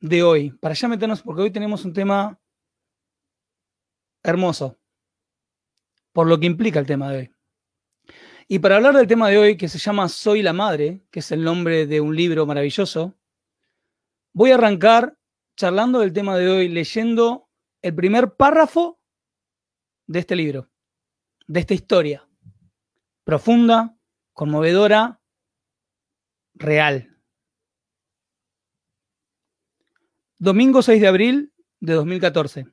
[0.00, 2.38] de hoy, para ya meternos, porque hoy tenemos un tema
[4.22, 4.78] hermoso,
[6.12, 7.34] por lo que implica el tema de hoy.
[8.48, 11.30] Y para hablar del tema de hoy, que se llama Soy la Madre, que es
[11.30, 13.14] el nombre de un libro maravilloso,
[14.32, 15.16] voy a arrancar
[15.56, 17.48] charlando del tema de hoy, leyendo
[17.82, 18.98] el primer párrafo
[20.06, 20.68] de este libro,
[21.46, 22.28] de esta historia,
[23.24, 23.96] profunda,
[24.32, 25.20] conmovedora,
[26.54, 27.09] real.
[30.42, 32.66] Domingo 6 de abril de 2014.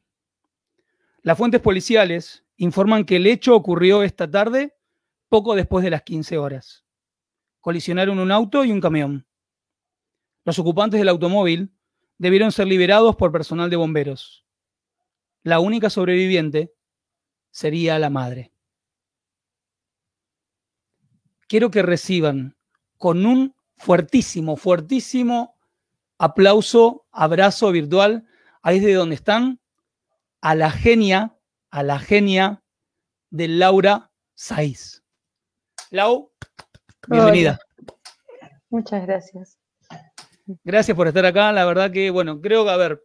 [1.21, 4.73] Las fuentes policiales informan que el hecho ocurrió esta tarde
[5.27, 6.85] poco después de las 15 horas.
[7.59, 9.27] Colisionaron un auto y un camión.
[10.45, 11.73] Los ocupantes del automóvil
[12.17, 14.45] debieron ser liberados por personal de bomberos.
[15.43, 16.73] La única sobreviviente
[17.51, 18.53] sería la madre.
[21.49, 22.55] Quiero que reciban
[22.97, 25.56] con un fuertísimo, fuertísimo
[26.17, 28.25] aplauso, abrazo virtual,
[28.61, 29.59] ahí de donde están,
[30.41, 31.35] a la genia,
[31.69, 32.63] a la genia
[33.29, 35.03] de Laura Saiz.
[35.91, 36.31] Lau,
[37.07, 37.59] bienvenida.
[38.69, 39.57] Muchas gracias.
[40.63, 41.51] Gracias por estar acá.
[41.51, 43.03] La verdad que, bueno, creo que, a ver,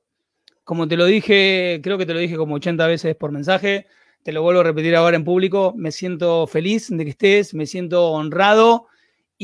[0.65, 3.87] como te lo dije, creo que te lo dije como 80 veces por mensaje,
[4.23, 7.67] te lo vuelvo a repetir ahora en público, me siento feliz de que estés, me
[7.67, 8.87] siento honrado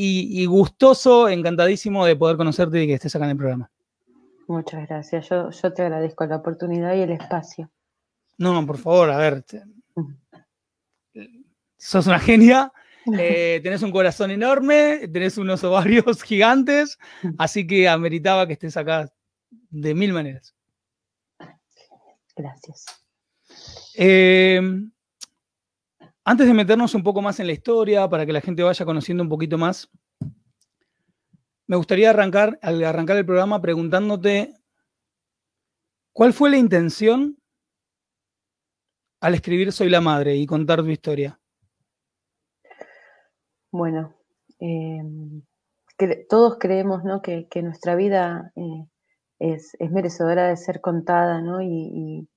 [0.01, 3.69] y, gustoso, encantadísimo de poder conocerte y que estés acá en el programa.
[4.47, 5.29] Muchas gracias.
[5.29, 7.69] Yo, yo te agradezco la oportunidad y el espacio.
[8.37, 9.43] No, por favor, a ver.
[11.77, 12.71] Sos una genia,
[13.19, 16.97] eh, tenés un corazón enorme, tenés unos ovarios gigantes,
[17.37, 19.11] así que ameritaba que estés acá
[19.69, 20.55] de mil maneras.
[22.35, 22.85] Gracias.
[23.95, 24.61] Eh,
[26.29, 29.23] antes de meternos un poco más en la historia, para que la gente vaya conociendo
[29.23, 29.89] un poquito más,
[31.65, 34.53] me gustaría arrancar, al arrancar el programa preguntándote
[36.13, 37.35] cuál fue la intención
[39.19, 41.39] al escribir Soy la Madre y contar tu historia.
[43.71, 44.13] Bueno,
[44.59, 45.01] eh,
[46.29, 48.85] todos creemos que, nuestra vida eh,
[49.39, 51.59] es, merecedora de ser contada, ¿no?
[51.63, 52.27] y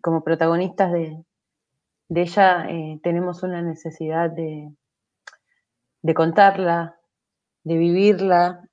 [0.00, 1.24] como protagonistas de,
[2.14, 4.72] de ella eh, tenemos una necesidad de,
[6.14, 6.96] contarla,
[7.64, 8.68] de vivirla,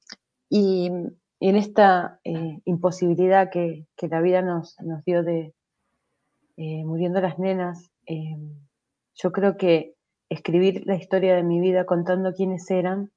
[0.47, 0.91] y,
[1.39, 4.75] en esta eh, imposibilidad que, la vida nos,
[5.07, 5.55] dio de
[6.57, 7.89] eh, muriendo las nenas,
[9.15, 9.95] yo creo que
[10.29, 13.09] escribir la historia de mi vida contando quiénes eran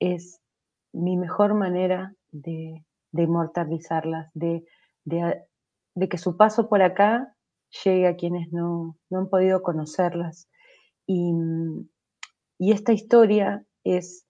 [0.00, 0.40] es
[0.92, 4.64] mi mejor manera de, inmortalizarlas, de,
[5.04, 7.36] de que su paso por acá
[7.84, 10.48] llegue a quienes no, han podido conocerlas.
[11.06, 11.32] Y,
[12.58, 14.24] esta historia es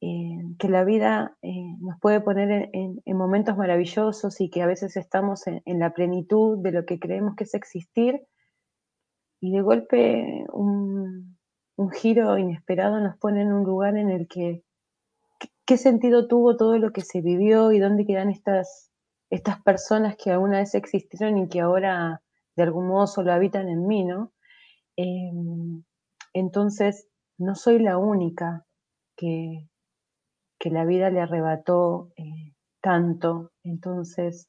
[0.00, 4.96] eh, que la vida eh, nos puede poner en, momentos maravillosos y que a veces
[4.96, 8.26] estamos en, la plenitud de lo que creemos que es existir
[9.40, 11.36] y de golpe un,
[11.92, 14.64] giro inesperado nos pone en un lugar en el que
[15.66, 18.90] qué sentido tuvo todo lo que se vivió y dónde quedan estas,
[19.28, 22.22] estas personas que alguna vez existieron y que ahora
[22.56, 24.32] de algún modo solo habitan en mí, ¿no?
[24.96, 25.84] Em,
[26.32, 27.08] entonces,
[27.38, 28.66] no soy la única
[29.16, 29.68] que,
[30.58, 34.48] que la vida le arrebató eh, tanto, entonces,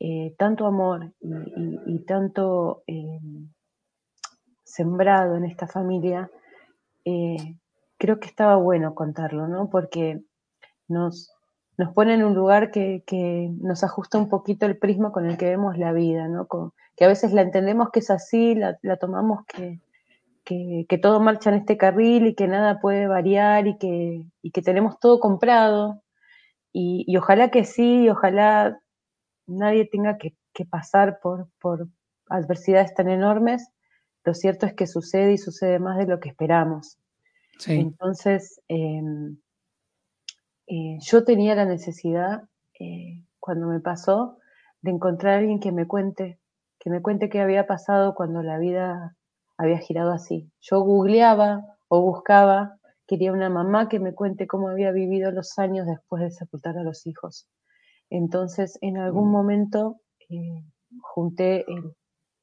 [0.00, 3.52] eh, tanto amor y, tanto em,
[4.64, 6.30] sembrado en esta familia,
[7.04, 7.56] eh,
[7.98, 9.68] creo que estaba bueno contarlo, ¿no?
[9.70, 10.22] Porque
[10.88, 11.32] nos,
[11.80, 13.02] nos pone en un lugar que,
[13.58, 16.46] nos ajusta un poquito el prisma con el que vemos la vida, ¿no?
[16.94, 19.80] que a veces la entendemos que es así, la, tomamos que,
[20.44, 25.00] que, todo marcha en este carril y que nada puede variar y que, que tenemos
[25.00, 26.02] todo comprado.
[26.70, 28.78] Y, ojalá que sí, y ojalá
[29.46, 30.34] nadie tenga que,
[30.68, 31.88] pasar por, por
[32.28, 33.70] adversidades tan enormes.
[34.22, 36.98] Lo cierto es que sucede y sucede más de lo que esperamos.
[37.66, 39.38] Entonces, em,
[40.70, 42.44] eh, yo tenía la necesidad,
[42.78, 44.38] eh, cuando me pasó,
[44.82, 46.38] de encontrar a alguien que me cuente,
[46.78, 49.16] que me cuente qué había pasado cuando la vida
[49.58, 50.48] había girado así.
[50.60, 52.78] Yo googleaba o buscaba,
[53.08, 56.84] quería una mamá que me cuente cómo había vivido los años después de sepultar a
[56.84, 57.48] los hijos.
[58.08, 59.96] Entonces, en algún momento
[60.28, 60.62] eh,
[61.00, 61.64] junté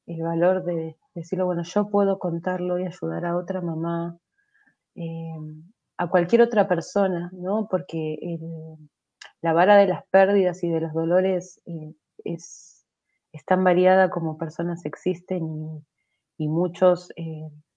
[0.06, 4.18] el, valor de decirlo, bueno, yo puedo contarlo y ayudar a otra mamá,
[4.96, 5.32] eh,
[5.98, 7.66] a cualquier otra persona, ¿no?
[7.68, 8.38] Porque
[9.42, 12.86] la vara de las pérdidas y de los dolores eh, es,
[13.46, 15.82] tan variada como personas existen
[16.38, 17.12] y, muchos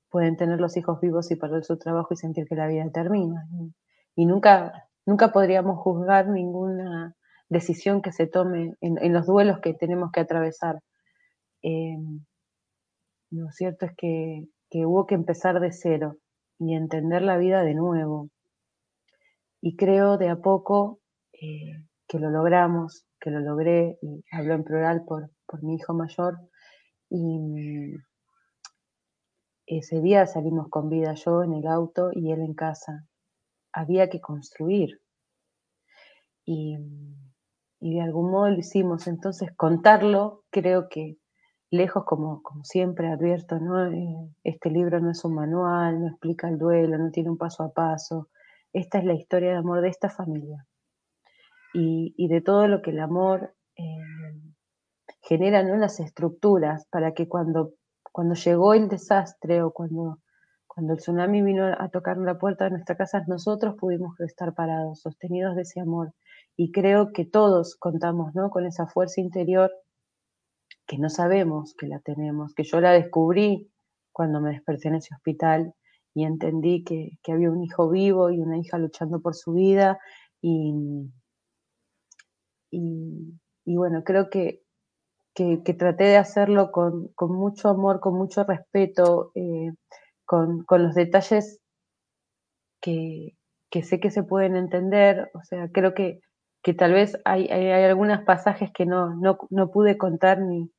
[0.10, 3.48] pueden tener los hijos vivos y perder su trabajo y sentir que la vida termina.
[4.16, 7.16] Y, nunca, nunca podríamos juzgar ninguna
[7.50, 10.80] decisión que se tome en, los duelos que tenemos que atravesar.
[11.64, 11.98] Eh,
[13.32, 14.48] lo cierto es que,
[14.86, 16.18] hubo que empezar de cero
[16.62, 18.30] y entender la vida de nuevo.
[19.62, 21.00] Y creo de a poco
[21.34, 25.94] eh, que lo logramos, que lo logré, y hablo en plural por, por mi hijo
[25.94, 26.38] mayor.
[27.10, 27.96] Y
[29.66, 33.06] ese día salimos con vida, yo en el auto y él en casa.
[33.74, 35.02] Había que construir.
[36.46, 36.78] Y
[37.82, 39.08] y de algún modo lo hicimos.
[39.08, 41.18] Entonces, contarlo, creo que
[41.72, 43.88] lejos, como, como siempre advierto, ¿no?
[43.88, 47.64] Eh, este libro no es un manual, no explica el duelo, no tiene un paso
[47.64, 48.30] a paso.
[48.74, 50.66] Esta es la historia de amor de esta familia
[51.74, 53.84] y, de todo lo que el amor eh,
[55.22, 57.74] genera en las estructuras para que cuando,
[58.12, 60.20] cuando llegó el desastre o cuando,
[60.68, 65.02] cuando el tsunami vino a tocar la puerta de nuestra casa, nosotros pudimos estar parados,
[65.02, 66.14] sostenidos de ese amor
[66.58, 68.50] y creo que todos contamos ¿no?
[68.50, 69.72] con esa fuerza interior
[70.92, 73.72] que no sabemos que la tenemos, que yo la descubrí
[74.12, 75.74] cuando me desperté en ese hospital
[76.14, 80.00] y entendí que, había un hijo vivo y una hija luchando por su vida
[80.42, 81.10] y,
[82.72, 84.64] y, bueno, creo que,
[85.34, 89.72] que, traté de hacerlo con, mucho amor, con mucho respeto, eh,
[90.26, 91.62] con, los detalles
[92.82, 93.38] que,
[93.70, 96.20] que sé que se pueden entender, o sea, creo que
[96.64, 100.72] que tal vez hay, hay, algunos pasajes que no, no, pude contar ni,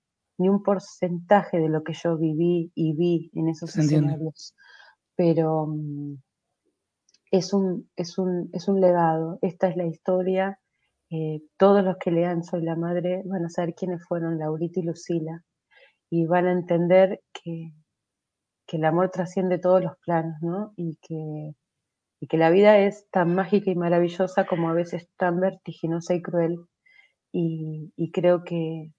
[0.43, 4.55] ni, un porcentaje de lo que yo viví y vi en esos escenarios.
[5.17, 6.17] Pero mm,
[7.31, 10.59] es, un, es, un, es un legado, esta es la historia.
[11.11, 14.85] Eh, todos los que lean Soy la Madre van a saber quiénes fueron Laurita y
[14.85, 15.45] Lucila
[16.11, 17.73] y van a entender que,
[18.67, 20.73] que el amor trasciende todos los planos, ¿no?
[20.77, 21.55] Y que
[22.23, 26.23] y que la vida es tan mágica y maravillosa como a veces tan vertiginosa y
[26.23, 26.57] cruel.
[27.33, 28.93] Y, creo que,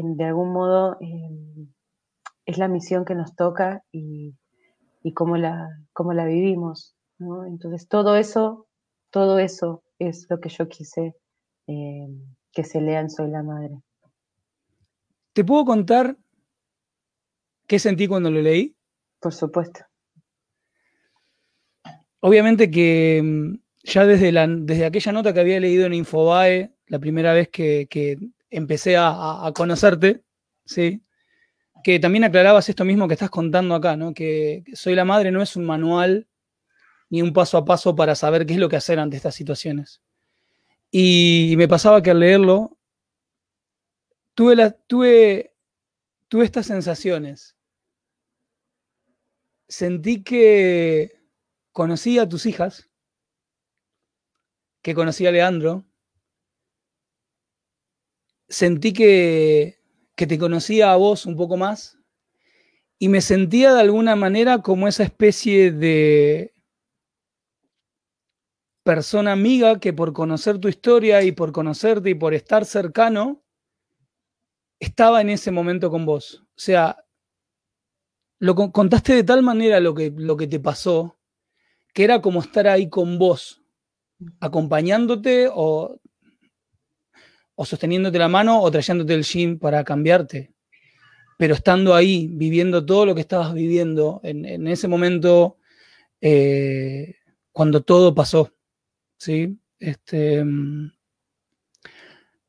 [0.00, 1.68] de algún modo em,
[2.46, 4.34] es la misión que nos toca y,
[5.14, 6.96] cómo, la, cómo la vivimos.
[7.46, 8.66] Entonces todo eso,
[9.10, 11.14] todo eso es lo que yo quise
[11.66, 13.82] em, que se lean Soy la Madre.
[15.32, 16.16] ¿Te puedo contar
[17.66, 18.76] qué sentí cuando lo leí?
[19.20, 19.80] Por supuesto.
[22.20, 23.54] Obviamente que mm,
[23.84, 27.88] ya desde, la, desde aquella nota que había leído en Infobae, la primera vez que,
[28.52, 30.22] empecé a, conocerte,
[30.64, 31.02] ¿sí?
[31.82, 34.14] que también aclarabas esto mismo que estás contando acá, ¿no?
[34.14, 36.28] que, Soy la Madre no es un manual
[37.10, 40.02] ni un paso a paso para saber qué es lo que hacer ante estas situaciones.
[40.90, 42.78] Y me pasaba que al leerlo,
[44.34, 45.54] tuve, tuve,
[46.28, 47.56] tuve estas sensaciones.
[49.66, 51.18] Sentí que
[51.72, 52.90] conocí a tus hijas,
[54.82, 55.86] que conocí a Leandro,
[58.52, 59.78] sentí que,
[60.14, 61.98] que te conocía a vos un poco más
[62.98, 66.54] y me sentía de alguna manera como esa especie de
[68.84, 73.42] persona amiga que por conocer tu historia y por conocerte y por estar cercano,
[74.78, 76.44] estaba en ese momento con vos.
[76.50, 77.04] O sea,
[78.38, 81.16] lo contaste de tal manera lo que, lo que te pasó,
[81.94, 83.62] que era como estar ahí con vos,
[84.40, 86.00] acompañándote o,
[87.62, 90.50] o sosteniéndote la mano o trayéndote el gym para cambiarte.
[91.38, 95.58] Pero estando ahí, viviendo todo lo que estabas viviendo en, ese momento,
[96.20, 97.14] eh,
[97.52, 98.52] cuando todo pasó.
[99.16, 99.58] ¿sí?
[99.78, 100.44] Este,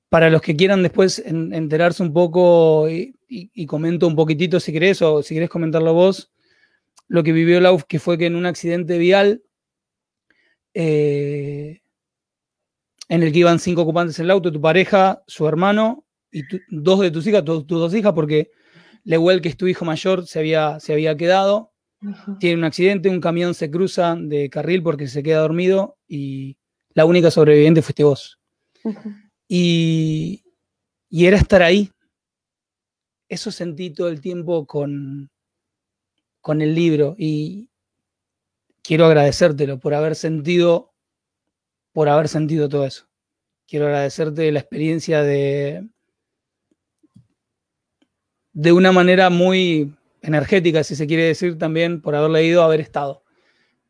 [0.10, 5.01] para los que quieran después enterarse un poco y, y, comento un poquitito si querés
[5.03, 6.32] o si querés comentarlo vos,
[7.08, 9.43] lo que vivió Lauf, que fue que en un accidente vial,
[10.74, 11.83] eh,
[13.13, 17.00] en el que iban cinco ocupantes en el auto, tu pareja, su hermano y dos
[17.00, 18.50] de tus hijas, tus dos hijas, porque
[19.03, 21.74] Lewell, que es tu hijo mayor, se había, se había quedado.
[22.39, 26.58] Tiene un accidente, un camión se cruza de carril porque se queda dormido y
[26.96, 28.39] la única sobreviviente fuiste vos.
[29.48, 30.43] y,
[31.08, 31.91] y era estar ahí.
[33.29, 35.29] Eso sentí todo el tiempo con,
[36.41, 37.70] con el libro y
[38.82, 40.92] quiero agradecértelo por haber sentido,
[41.93, 43.07] por haber sentido todo eso.
[43.67, 45.88] quiero agradecerte la experiencia de,
[48.51, 53.23] de una manera muy energética, si se quiere decir, también por haber leído, haber estado.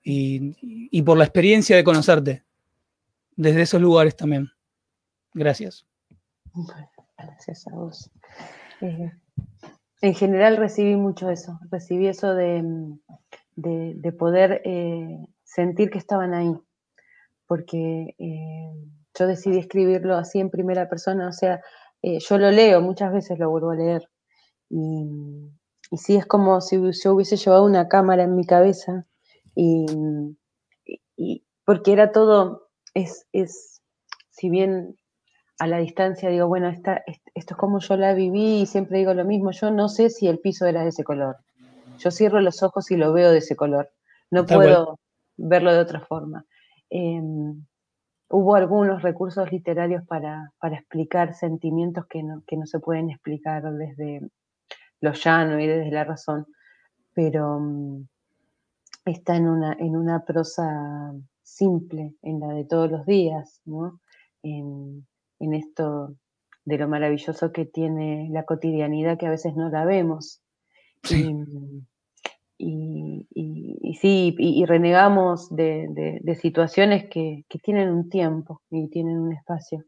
[0.04, 2.44] Y, por la experiencia de conocerte
[3.38, 4.50] desde esos lugares también.
[5.34, 5.86] Gracias.
[7.18, 8.12] Gracias a vos.
[8.82, 9.12] Eh,
[10.02, 13.00] en general recibí mucho eso, recibí eso de,
[14.20, 16.54] poder eh, sentir que estaban ahí,
[17.54, 18.74] porque eh,
[19.14, 21.62] yo decidí escribirlo así en primera persona, o sea,
[22.02, 24.10] yo lo leo, muchas veces lo vuelvo a leer,
[24.70, 25.08] y,
[25.92, 29.06] y sí es como si yo hubiese llevado una cámara en mi cabeza
[29.54, 29.86] y,
[31.64, 33.84] porque era todo, es, es,
[34.32, 34.98] si bien
[35.60, 37.04] a la distancia digo, bueno, esta,
[37.36, 40.28] esto es como yo la viví y siempre digo lo mismo, yo no sé si
[40.28, 41.36] el piso era de ese color.
[42.00, 43.92] Yo cierro los ojos y lo veo de ese color.
[44.32, 45.00] No puedo
[45.38, 46.48] verlo de otra forma.
[46.96, 47.66] Em,
[48.30, 53.64] hubo algunos recursos literarios para, para explicar sentimientos que no, que no se pueden explicar
[53.74, 54.22] desde,
[55.02, 56.46] lo llano y desde la razón,
[57.16, 58.08] pero mm,
[59.06, 64.00] está en una, en una prosa simple, en la de todos los días, ¿no?
[64.44, 65.04] en,
[65.40, 66.16] esto
[66.64, 70.44] de lo maravilloso que tiene la cotidianidad que a veces no la vemos.
[71.10, 71.34] Y,
[74.00, 79.86] sí, y, renegamos de, situaciones que, tienen un tiempo y tienen un espacio.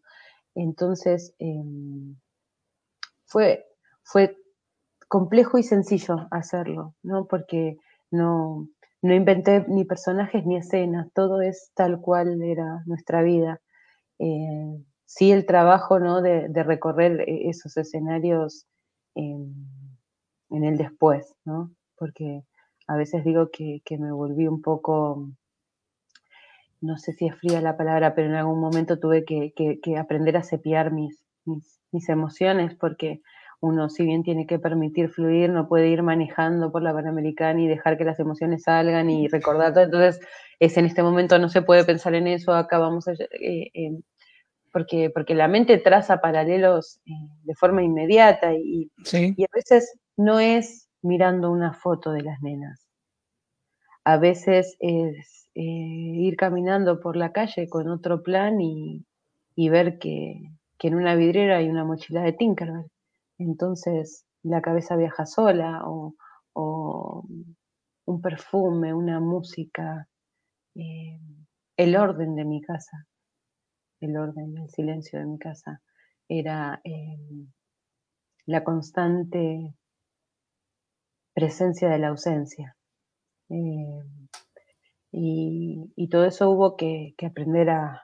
[0.56, 2.16] Entonces, em,
[3.26, 3.66] fue,
[4.04, 4.38] fue
[5.08, 7.28] complejo y sencillo hacerlo, ¿no?
[7.28, 7.78] Porque
[8.12, 8.68] no,
[9.02, 13.62] no inventé ni personajes ni escenas, todo es tal cual era nuestra vida.
[14.20, 16.22] Eh, sí el trabajo ¿no?
[16.22, 18.66] de, recorrer e, esos escenarios
[19.14, 19.54] en,
[20.50, 21.72] el después, ¿no?
[21.98, 22.44] Porque
[22.88, 25.30] a veces digo que, me volví un poco,
[26.82, 29.54] no sé si es fría la palabra, pero en algún momento tuve que,
[29.98, 33.22] aprender a cepiar mis, mis, mis emociones porque
[33.62, 37.68] uno si bien tiene que permitir fluir, no puede ir manejando por la Panamericana y
[37.68, 39.86] dejar que las emociones salgan y recordar todo.
[39.86, 40.20] Entonces,
[40.60, 43.14] es en este momento no se puede pensar en eso, acá vamos a...
[43.14, 43.92] Eh, eh,
[44.72, 47.12] porque, porque la mente traza paralelos eh,
[47.44, 52.88] de forma inmediata y, y a veces no es mirando una foto de las nenas.
[54.04, 59.06] A veces es ir caminando por la calle con otro plan y,
[59.56, 60.42] ver que,
[60.78, 62.92] que, en una vidriera hay una mochila de Tinkerbell
[63.38, 66.16] entonces la cabeza viaja sola o,
[68.08, 70.08] un perfume, una música,
[70.76, 71.20] eh,
[71.76, 73.08] el orden de mi casa,
[74.00, 75.82] el orden, el silencio de mi casa,
[76.30, 77.48] era eh,
[78.46, 79.74] la constante
[81.36, 82.76] presencia de la ausencia.
[83.50, 84.00] Eh,
[85.12, 88.02] y, todo eso hubo que, aprender a,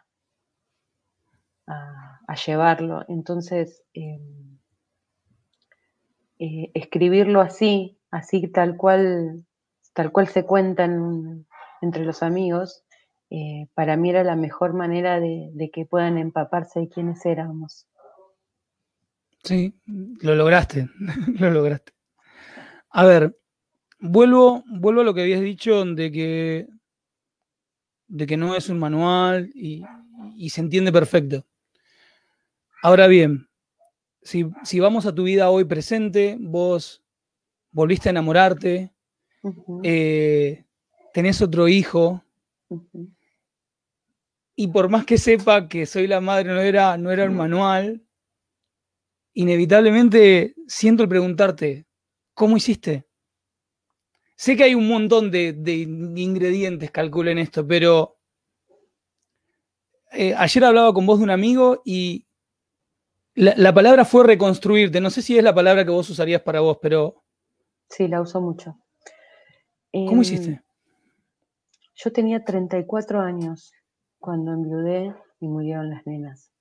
[2.45, 3.05] llevarlo.
[3.07, 4.19] Entonces, eh,
[6.73, 9.45] escribirlo así, así tal cual,
[9.93, 11.45] tal cual se cuentan
[11.81, 12.83] entre los amigos,
[13.29, 17.87] eh, para mí era la mejor manera de, que puedan empaparse de quiénes éramos.
[19.43, 20.89] Sí, lo lograste,
[21.39, 21.93] lo lograste.
[22.91, 23.37] A ver,
[23.99, 26.67] vuelvo, vuelvo a lo que habías dicho de que,
[28.07, 29.83] de que no es un manual y,
[30.35, 31.45] y se entiende perfecto.
[32.83, 33.47] Ahora bien,
[34.21, 37.03] si, vamos a tu vida hoy presente, vos
[37.71, 38.93] volviste a enamorarte,
[39.83, 40.65] eh,
[41.13, 42.23] tenés otro hijo,
[44.55, 48.03] y por más que sepa que soy la madre, no era, no era el manual,
[49.33, 51.85] inevitablemente siento el preguntarte,
[52.33, 53.07] ¿cómo hiciste?
[54.35, 55.53] Sé que hay un montón de,
[56.15, 58.17] ingredientes, calculen esto, pero
[60.11, 62.25] eh, ayer hablaba con vos de un amigo y
[63.35, 64.99] la, palabra fue reconstruirte.
[64.99, 67.23] No sé si es la palabra que vos usarías para vos, pero.
[67.87, 68.77] Sí, la uso mucho.
[69.91, 70.63] ¿Cómo em, hiciste?
[71.95, 73.73] Yo tenía 34 años
[74.17, 76.51] cuando enviudé y murieron las nenas.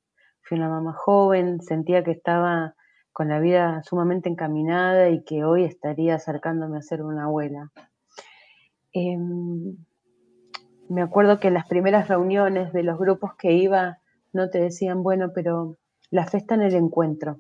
[0.43, 2.75] Fui una mamá joven, sentía que estaba
[3.21, 7.71] con la vida sumamente encaminada y que hoy estaría acercándome a ser una abuela.
[8.95, 9.77] Em,
[10.89, 13.99] me acuerdo que en las primeras reuniones de los grupos que iba
[14.33, 15.77] no te decían, bueno, pero
[16.11, 17.37] la fe está en el encuentro,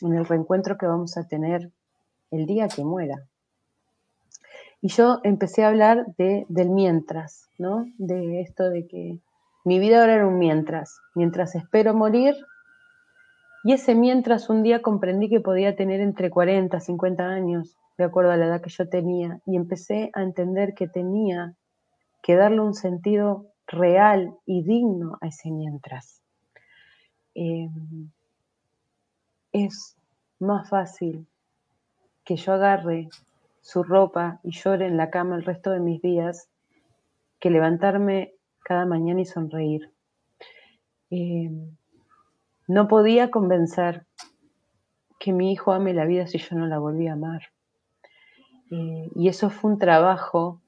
[0.00, 1.70] en el reencuentro que vamos a tener
[2.30, 3.28] el día que muera.
[4.80, 7.84] Y yo empecé a hablar de, del mientras, ¿no?
[7.98, 9.18] De esto de que
[9.66, 12.34] mi vida ahora era un mientras, mientras espero morir.
[13.64, 18.04] Y ese mientras un día comprendí que podía tener entre 40 y 50 años, de
[18.04, 21.54] acuerdo a la edad que yo tenía, y empecé a entender que tenía
[22.22, 26.20] que darle un sentido real y digno a ese mientras.
[27.34, 28.10] em,
[29.52, 29.96] es
[30.38, 31.26] más fácil
[32.24, 33.08] que yo agarre
[33.60, 36.48] su ropa y llore en la cama el resto de mis días
[37.40, 39.90] que levantarme cada mañana y sonreír.
[41.10, 41.76] Em,
[42.66, 44.06] no podía convencer
[45.18, 47.42] que mi hijo ame la vida si yo no la volví a amar.
[48.70, 50.60] Eh, y eso fue un trabajo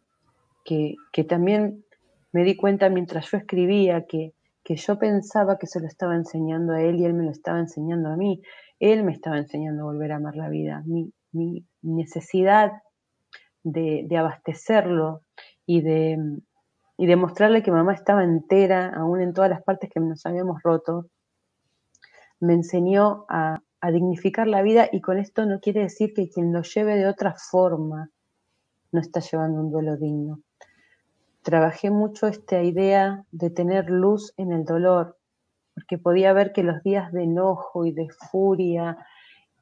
[0.65, 0.97] que,
[1.29, 1.85] también
[2.33, 4.33] me di cuenta mientras yo escribía, que,
[4.65, 8.09] yo pensaba que se lo estaba enseñando a él y él me lo estaba enseñando
[8.09, 8.43] a mí.
[8.81, 10.83] Él me estaba enseñando a volver a amar la vida.
[10.87, 11.13] Mi,
[11.83, 12.73] necesidad
[13.63, 15.23] de, abastecerlo
[15.67, 16.19] y de,
[16.97, 20.63] y de mostrarle que mamá estaba entera, aún en todas las partes que nos habíamos
[20.63, 21.11] roto,
[22.41, 23.61] me enseñó a,
[23.93, 27.35] dignificar la vida y con esto no quiere decir que quien lo lleve de otra
[27.35, 28.11] forma
[28.91, 30.41] no está llevando un duelo digno.
[31.43, 35.17] Trabajé mucho esta idea de tener luz en el dolor,
[35.73, 38.99] porque podía ver que los días de enojo y de furia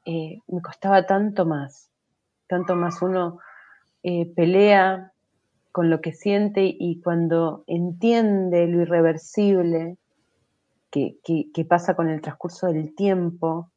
[0.06, 1.90] eh, me costaba tanto más,
[2.46, 3.40] tanto más uno
[4.02, 5.12] eh, pelea
[5.70, 9.98] con lo que siente y cuando entiende lo irreversible
[10.94, 13.70] que, pasa con el transcurso del tiempo,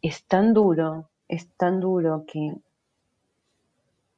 [0.00, 2.54] es tan duro, es tan duro que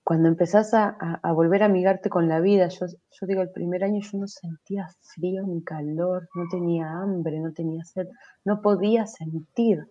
[0.05, 4.00] cuando empezás a, volver a amigarte con la vida, yo, yo, digo, el primer año
[4.00, 8.09] yo no sentía frío ni calor, no tenía hambre, no tenía sed,
[8.45, 9.87] no podía sentir.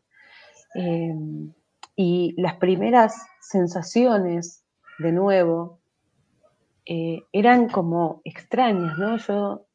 [0.76, 1.54] Em,
[1.96, 4.64] y las primeras sensaciones,
[5.00, 5.80] de nuevo,
[6.86, 9.18] eh, eran como extrañas, ¿no?
[9.18, 9.66] Yo,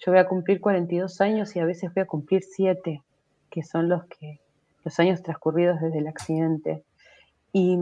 [0.00, 3.02] yo voy a cumplir 42 años y a veces voy a cumplir 7,
[3.50, 4.40] que son los que
[4.82, 6.84] los años transcurridos desde el accidente.
[7.52, 7.78] Y,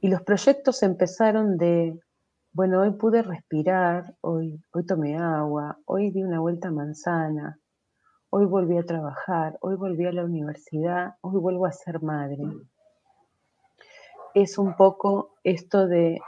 [0.00, 1.96] y los proyectos empezaron de,
[2.52, 7.60] bueno, hoy pude respirar, hoy, hoy tomé agua, hoy di una vuelta a manzana,
[8.30, 12.42] hoy volví a trabajar, hoy volví a la universidad, hoy vuelvo a ser madre.
[14.34, 16.18] Es un poco esto de,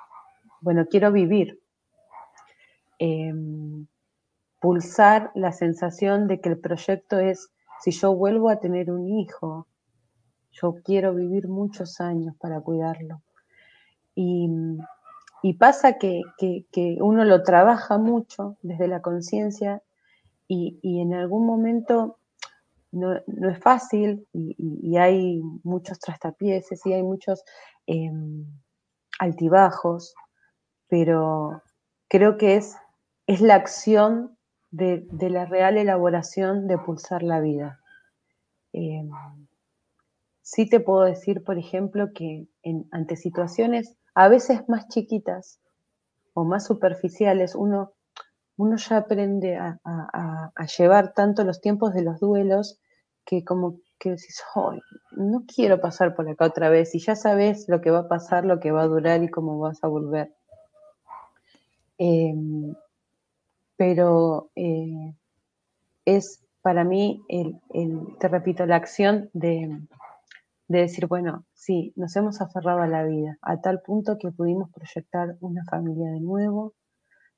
[0.61, 1.61] bueno, quiero vivir.
[3.00, 3.87] Em,
[4.61, 9.66] pulsar la sensación de que el proyecto es si yo vuelvo a tener un hijo,
[10.51, 13.23] yo quiero vivir muchos años para cuidarlo.
[14.14, 14.49] Y,
[15.59, 16.23] pasa que,
[17.01, 19.83] uno lo trabaja mucho desde la conciencia
[20.49, 22.19] y, en algún momento
[22.92, 27.45] no, es fácil y, hay muchos trastapieces y hay muchos
[27.87, 28.47] em,
[29.19, 30.14] altibajos,
[30.88, 31.62] pero
[32.09, 32.77] creo que es,
[33.27, 34.36] es la acción
[34.70, 37.81] de, la real elaboración de pulsar la vida.
[38.72, 39.11] Em,
[40.42, 42.46] sí te puedo decir, por ejemplo, que
[42.90, 45.61] ante situaciones a veces más chiquitas
[46.35, 47.92] o más superficiales, uno,
[48.57, 49.79] uno ya aprende a,
[50.79, 52.79] llevar tanto los tiempos de los duelos
[53.24, 54.42] que como que decís,
[55.12, 58.44] no quiero pasar por acá otra vez y ya sabes lo que va a pasar,
[58.44, 60.35] lo que va a durar y cómo vas a volver.
[61.98, 62.74] Em,
[63.76, 65.14] pero eh,
[66.04, 67.60] es para mí, el,
[68.18, 69.82] te repito, la acción de,
[70.66, 75.36] decir, bueno, sí, nos hemos aferrado a la vida, a tal punto que pudimos proyectar
[75.40, 76.74] una familia de nuevo,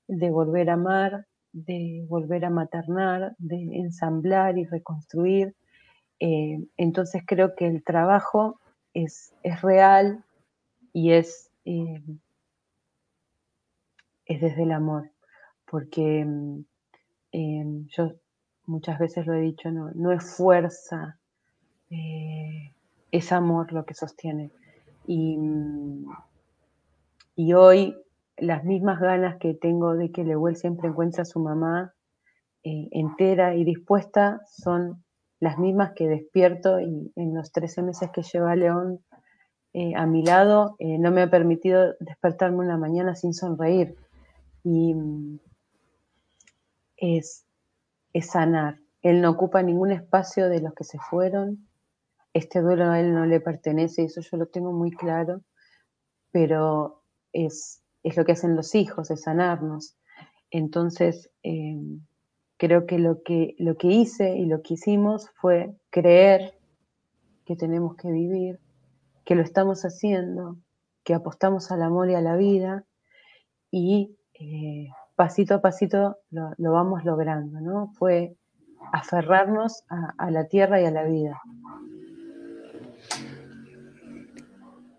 [0.06, 5.54] de volver a amar, de volver a maternar, de ensamblar y reconstruir.
[6.20, 8.58] Eh, entonces creo que el trabajo
[8.94, 10.24] es, es real
[10.94, 12.02] y es, eh,
[14.24, 15.10] es desde el amor
[15.70, 16.64] porque mm,
[17.32, 18.12] em, yo
[18.66, 21.18] muchas veces lo he dicho, no, es fuerza,
[21.90, 22.72] eh,
[23.10, 24.50] es amor lo que sostiene.
[25.06, 26.10] Mm,
[27.36, 27.96] y, hoy
[28.36, 31.94] las mismas ganas que tengo de que Lewell siempre encuentre a su mamá
[32.62, 35.02] eh, entera y dispuesta son
[35.40, 39.00] las mismas que despierto y en los 13 meses que lleva León
[39.72, 43.96] eh, a mi lado no me ha permitido despertarme una mañana sin sonreír.
[44.64, 44.94] Y,
[46.98, 47.44] es,
[48.20, 48.80] sanar.
[49.00, 51.68] Él no ocupa ningún espacio de los que se fueron.
[52.34, 55.42] Este duelo a él no le pertenece, eso yo lo tengo muy claro,
[56.32, 59.96] pero es, lo que hacen los hijos, es sanarnos.
[60.50, 62.00] Entonces, em,
[62.56, 66.58] creo que lo, que lo que hice y lo que hicimos fue creer
[67.44, 68.58] que tenemos que vivir,
[69.24, 70.56] que lo estamos haciendo,
[71.04, 72.84] que apostamos al amor y a la vida
[73.70, 77.92] y eh, pasito a pasito lo, vamos logrando, ¿no?
[77.98, 78.36] Fue
[78.92, 81.42] aferrarnos a, la tierra y a la vida.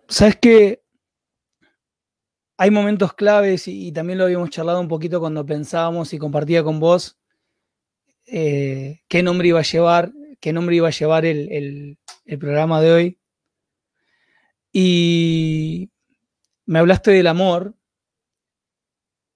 [0.08, 0.82] Sabes que
[2.58, 6.80] hay momentos claves y, también lo habíamos charlado un poquito cuando pensábamos y compartía con
[6.80, 7.18] vos
[8.26, 11.96] eh, qué nombre iba a llevar, qué nombre iba a llevar el,
[12.38, 13.18] programa de hoy.
[14.70, 15.90] Y
[16.66, 17.74] me hablaste del amor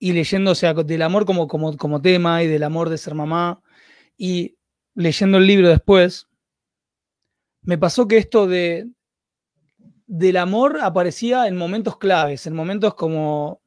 [0.05, 3.15] y leyendo, o sea, del amor como, como, como tema y del amor de ser
[3.15, 3.63] mamá
[4.19, 4.59] y
[4.95, 6.29] leyendo el libro después,
[7.63, 8.87] me pasó que esto de,
[10.07, 13.63] del amor aparecía en momentos claves, en momentos como,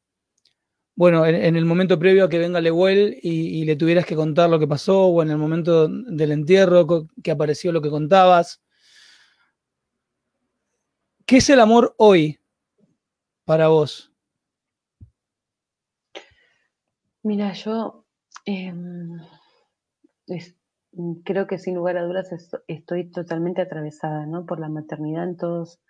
[0.93, 4.47] bueno, en, el momento previo a que venga Lewell y, y, le tuvieras que contar
[4.47, 8.61] lo que pasó, o en el momento del entierro que apareció lo que contabas.
[11.25, 12.39] ¿Qué es el amor hoy
[13.43, 14.13] para vos?
[17.27, 18.05] Mira, yo
[18.45, 19.19] em,
[21.25, 22.29] creo que sin lugar a dudas
[22.69, 24.45] estoy totalmente atravesada ¿no?
[24.45, 25.81] por la maternidad en todos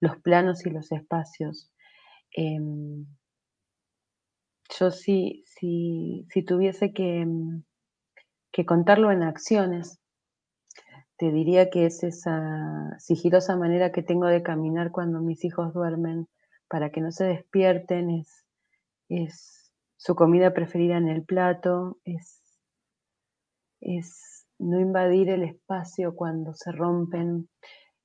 [0.00, 1.72] los planos y los espacios.
[2.32, 3.06] Em,
[4.78, 7.64] yo sí, si tuviese que, mm,
[8.52, 9.98] que contarlo en acciones,
[11.16, 16.28] te diría que es esa sigilosa manera que tengo de caminar cuando mis hijos duermen
[16.68, 18.44] para que no se despierten, es,
[19.08, 19.61] es
[20.02, 22.42] su comida preferida en el plato, es,
[23.80, 27.48] es no invadir el espacio cuando se rompen,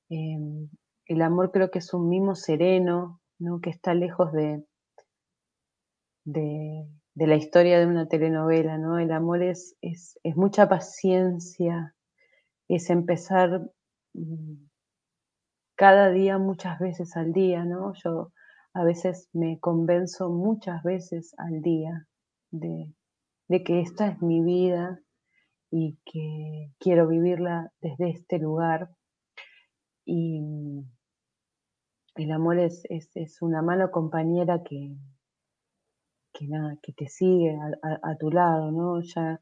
[0.09, 0.69] em,
[1.07, 3.61] el amor creo que es un mimo sereno, ¿no?
[3.61, 4.63] que está lejos de,
[6.23, 8.77] de, la historia de una telenovela.
[8.77, 8.99] ¿no?
[8.99, 11.95] El amor es, es, mucha paciencia,
[12.67, 13.71] es empezar
[14.13, 14.67] mm,
[15.75, 17.65] cada día muchas veces al día.
[17.65, 17.93] ¿no?
[18.03, 18.33] Yo
[18.77, 22.07] a veces me convenzo muchas veces al día
[22.51, 22.93] de,
[23.47, 24.99] de que esta es mi vida
[25.71, 28.89] y que quiero vivirla desde este lugar.
[30.05, 30.85] Y,
[32.15, 32.83] el amor es,
[33.41, 34.95] una mano compañera que,
[36.33, 39.01] que, nada, que te sigue a, tu lado, ¿no?
[39.01, 39.39] Ya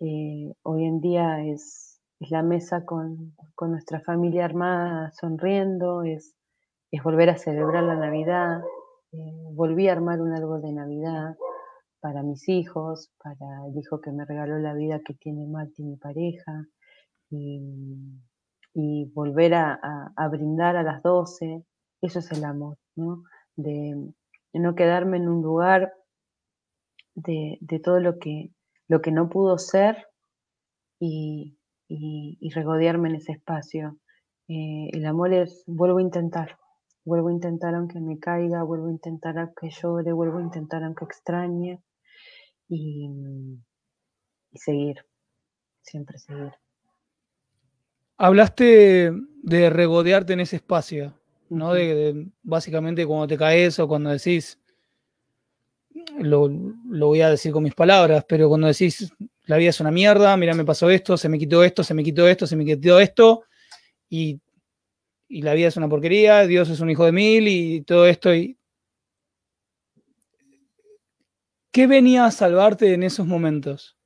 [0.00, 6.35] eh, hoy en día es, la mesa con, nuestra familia armada sonriendo, es,
[6.90, 8.60] es volver a celebrar la Navidad.
[9.12, 9.18] Eh,
[9.52, 11.36] volví a armar un árbol de Navidad
[12.00, 15.96] para mis hijos, para el hijo que me regaló la vida que tiene Martín, mi
[15.96, 16.66] pareja,
[17.30, 21.64] y, volver a, brindar a las 12,
[22.02, 23.24] eso es el amor, ¿no?
[23.56, 24.12] De,
[24.52, 25.92] no quedarme en un lugar
[27.14, 28.50] de, todo lo que,
[28.88, 30.06] lo que no pudo ser
[31.00, 31.58] y,
[32.54, 33.98] regodearme en ese espacio.
[34.48, 36.56] Eh, el amor es, vuelvo a intentar,
[37.06, 41.06] vuelvo a intentar aunque me caiga, vuelvo a intentar aunque llore, vuelvo a intentar aunque
[41.06, 41.80] extrañe
[42.68, 43.08] y,
[44.52, 45.06] y seguir,
[45.80, 46.52] siempre seguir.
[48.18, 51.14] Hablaste de regodearte en ese espacio.
[51.48, 51.72] ¿no?
[51.74, 54.58] De, básicamente cuando te caes o cuando decís,
[56.18, 59.12] lo, voy a decir con mis palabras, pero cuando decís,
[59.44, 62.02] la vida es una mierda, mira, me pasó esto, se me quitó esto, se me
[62.02, 63.44] quitó esto, se me quitó esto,
[64.08, 64.40] y,
[65.28, 68.34] y la vida es una porquería, Dios es un hijo de mil y todo esto.
[68.34, 68.58] Y...
[71.72, 73.96] ¿Qué venía a salvarte en esos momentos?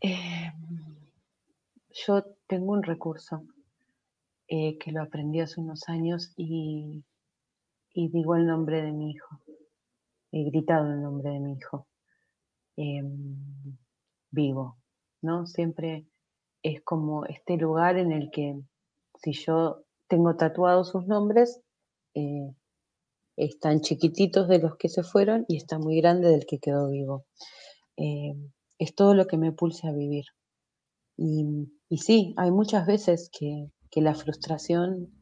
[0.00, 0.52] Eh,
[2.06, 3.42] yo tengo un recurso
[4.46, 7.04] eh, que lo aprendí hace unos años y,
[7.94, 9.42] digo el nombre de mi hijo.
[10.30, 11.88] He gritado el nombre de mi hijo.
[12.76, 13.76] Em,
[14.30, 14.78] vivo,
[15.20, 15.46] ¿no?
[15.46, 16.06] Siempre
[16.62, 18.60] es como este lugar en el que
[19.22, 21.60] si yo tengo tatuados sus nombres,
[22.14, 22.54] eh,
[23.36, 27.26] están chiquititos de los que se fueron y está muy grande del que quedó vivo.
[27.96, 30.24] Em, es todo lo que me pulse a vivir.
[31.16, 31.44] Y,
[31.88, 35.12] y sí, hay muchas veces que, que la frustración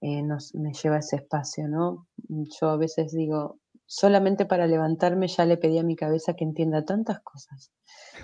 [0.00, 2.06] eh, nos, me lleva a ese espacio, ¿no?
[2.28, 6.84] Yo a veces digo, solamente para levantarme ya le pedí a mi cabeza que entienda
[6.84, 7.72] tantas cosas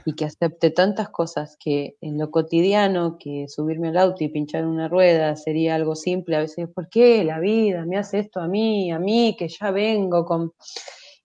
[0.05, 4.67] y que acepte tantas cosas que en lo cotidiano, que subirme al auto y pinchar
[4.67, 8.47] una rueda sería algo simple, a veces, ¿por qué la vida me hace esto a
[8.47, 10.53] mí, a mí, que ya vengo con...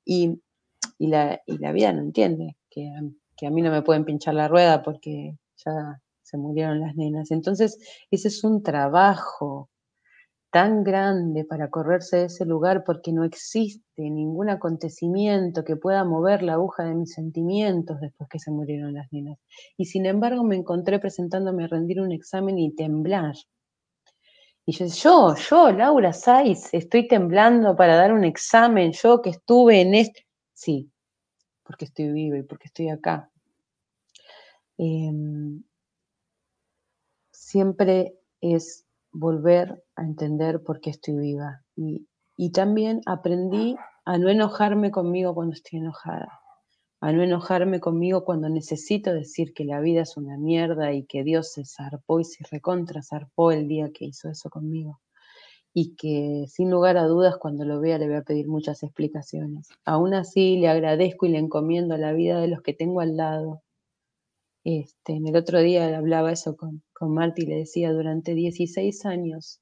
[0.05, 0.41] Y,
[0.97, 2.89] y, la, y la vida no entiende que,
[3.35, 7.31] que a mí no me pueden pinchar la rueda porque ya se murieron las nenas.
[7.31, 7.77] Entonces,
[8.09, 9.69] ese es un trabajo
[10.51, 16.41] tan grande para correrse de ese lugar porque no existe ningún acontecimiento que pueda mover
[16.41, 19.37] la aguja de mis sentimientos después que se murieron las nenas.
[19.77, 23.35] Y sin embargo me encontré presentándome a rendir un examen y temblar.
[24.65, 29.81] Y yo, yo, yo, Laura Saiz, estoy temblando para dar un examen, yo que estuve
[29.81, 30.27] en este...
[30.53, 30.91] Sí,
[31.63, 33.31] porque estoy viva y porque estoy acá.
[34.77, 35.63] Em,
[37.31, 41.61] siempre es volver a entender por qué estoy viva.
[41.75, 42.07] Y,
[42.51, 46.39] también aprendí a no enojarme conmigo cuando estoy enojada.
[47.01, 51.23] a no enojarme conmigo cuando necesito decir que la vida es una mierda y que
[51.23, 54.99] Dios se zarpó y se recontra zarpó el día que hizo eso conmigo.
[55.73, 59.69] Y que sin lugar a dudas cuando lo vea le voy a pedir muchas explicaciones.
[59.85, 63.61] Aún así le agradezco y le encomiendo la vida de los que tengo al lado.
[64.63, 69.61] Este, en el otro día hablaba eso con, con y le decía, durante 16 años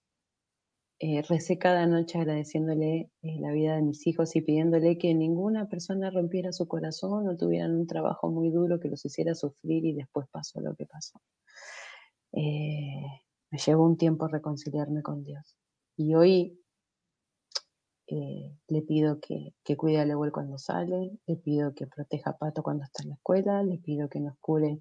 [1.00, 5.70] eh, recé cada noche agradeciéndole eh, la vida de mis hijos y pidiéndole que ninguna
[5.70, 9.94] persona rompiera su corazón o tuvieran un trabajo muy duro que los hiciera sufrir y
[9.94, 11.20] después pasó lo que pasó.
[12.32, 13.04] Eh,
[13.52, 15.56] me llevó un tiempo reconciliarme con Dios.
[15.98, 16.60] Y hoy
[18.08, 22.84] le pido que, cuide a Lewell cuando sale, le pido que proteja a Pato cuando
[22.86, 24.80] está en la escuela, le pido que nos cure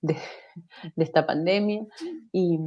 [0.00, 0.16] de,
[0.96, 1.86] esta pandemia
[2.32, 2.58] y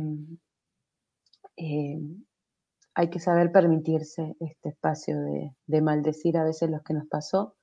[2.96, 5.19] hay que saber permitirse este espacio
[5.67, 7.56] de, maldecir a veces lo que nos pasó.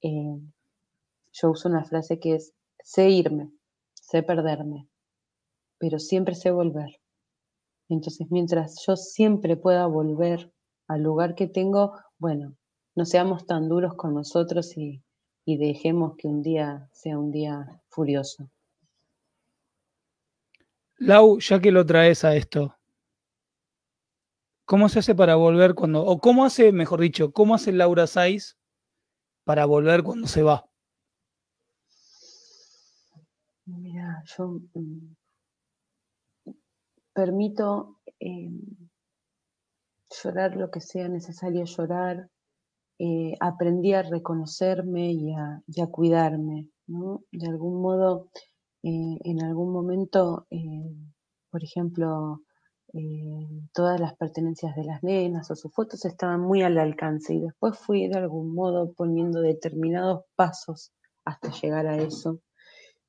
[0.00, 0.40] Eh,
[1.32, 3.50] yo uso una frase que es, sé irme,
[3.94, 4.88] sé perderme,
[5.78, 7.00] pero siempre sé volver.
[7.88, 10.52] Entonces, mientras yo siempre pueda volver
[10.92, 12.56] al lugar que tengo, bueno,
[12.94, 15.02] no seamos tan duros con nosotros y,
[15.44, 18.50] y dejemos que un día sea un día furioso.
[20.98, 22.76] Lau, ya que lo traes a esto,
[24.72, 28.56] ¿Cómo se hace para volver cuando, o cómo hace, mejor dicho, cómo hace Laura Saiz
[29.44, 30.64] para volver cuando se va?
[33.66, 35.14] Mira, yo mm,
[37.12, 38.60] permito em,
[40.22, 42.28] llorar lo que sea necesario llorar.
[42.98, 47.24] Eh, aprendí a reconocerme y a, cuidarme, ¿no?
[47.32, 48.28] De algún modo,
[48.82, 50.94] eh, en algún momento, eh,
[51.50, 52.42] por ejemplo,
[52.94, 57.40] eh, todas las pertenencias de las nenas o sus fotos estaban muy al alcance y
[57.40, 60.92] después fui de algún modo poniendo determinados pasos
[61.24, 62.40] hasta llegar a eso.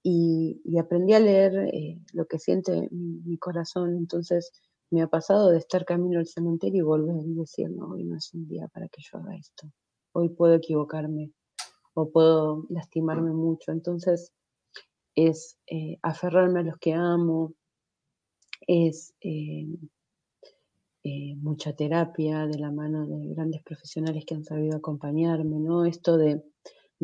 [0.03, 1.71] Y, aprendí a leer
[2.13, 3.95] lo que siente mi, corazón.
[3.97, 4.51] Entonces
[4.93, 8.15] me ha pasado de estar camino al cementerio y volver y decir, no, hoy no
[8.15, 9.67] es un día para que yo haga esto.
[10.13, 11.31] Hoy puedo equivocarme
[11.93, 13.71] o puedo lastimarme mucho.
[13.71, 14.31] Entonces
[15.15, 17.53] es eh, aferrarme a los que amo,
[18.67, 19.67] es eh,
[21.03, 25.85] eh, mucha terapia de la mano de grandes profesionales que han sabido acompañarme, ¿no?
[25.85, 26.41] Esto de,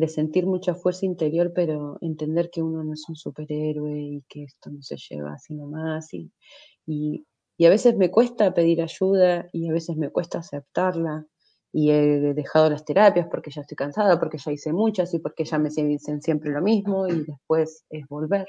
[0.08, 4.70] sentir mucha fuerza interior, pero entender que uno no es un superhéroe y que esto
[4.70, 6.08] no se lleva así nomás.
[6.14, 7.26] Y,
[7.60, 11.26] y a veces me cuesta pedir ayuda y a veces me cuesta aceptarla.
[11.72, 15.44] Y he dejado las terapias porque ya estoy cansada, porque ya hice muchas y porque
[15.44, 17.06] ya me dicen siempre lo mismo.
[17.06, 18.46] Y después es volver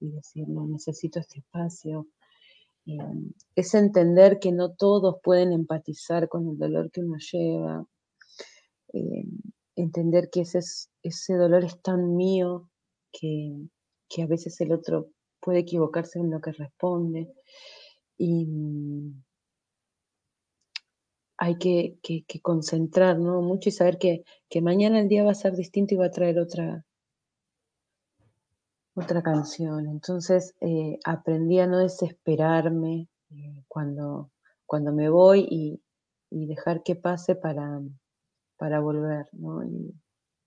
[0.00, 2.06] y decir, no, necesito este espacio,
[2.86, 7.86] Em, es entender que no todos pueden empatizar con el dolor que uno lleva,
[8.92, 9.28] em,
[9.76, 10.60] entender que ese,
[11.02, 12.68] ese dolor es tan mío
[13.12, 13.68] que,
[14.22, 15.08] a veces el otro
[15.40, 17.32] puede equivocarse en lo que responde.
[18.16, 19.22] Y mm,
[21.38, 21.98] hay que,
[22.40, 26.06] concentrar mucho y saber que, que mañana el día va a ser distinto y va
[26.06, 26.84] a traer otra,
[28.94, 29.86] otra canción.
[29.86, 34.30] Entonces eh, aprendí a no desesperarme eh, cuando,
[34.66, 35.82] cuando me voy y,
[36.30, 37.82] dejar que pase para,
[38.56, 39.26] para volver.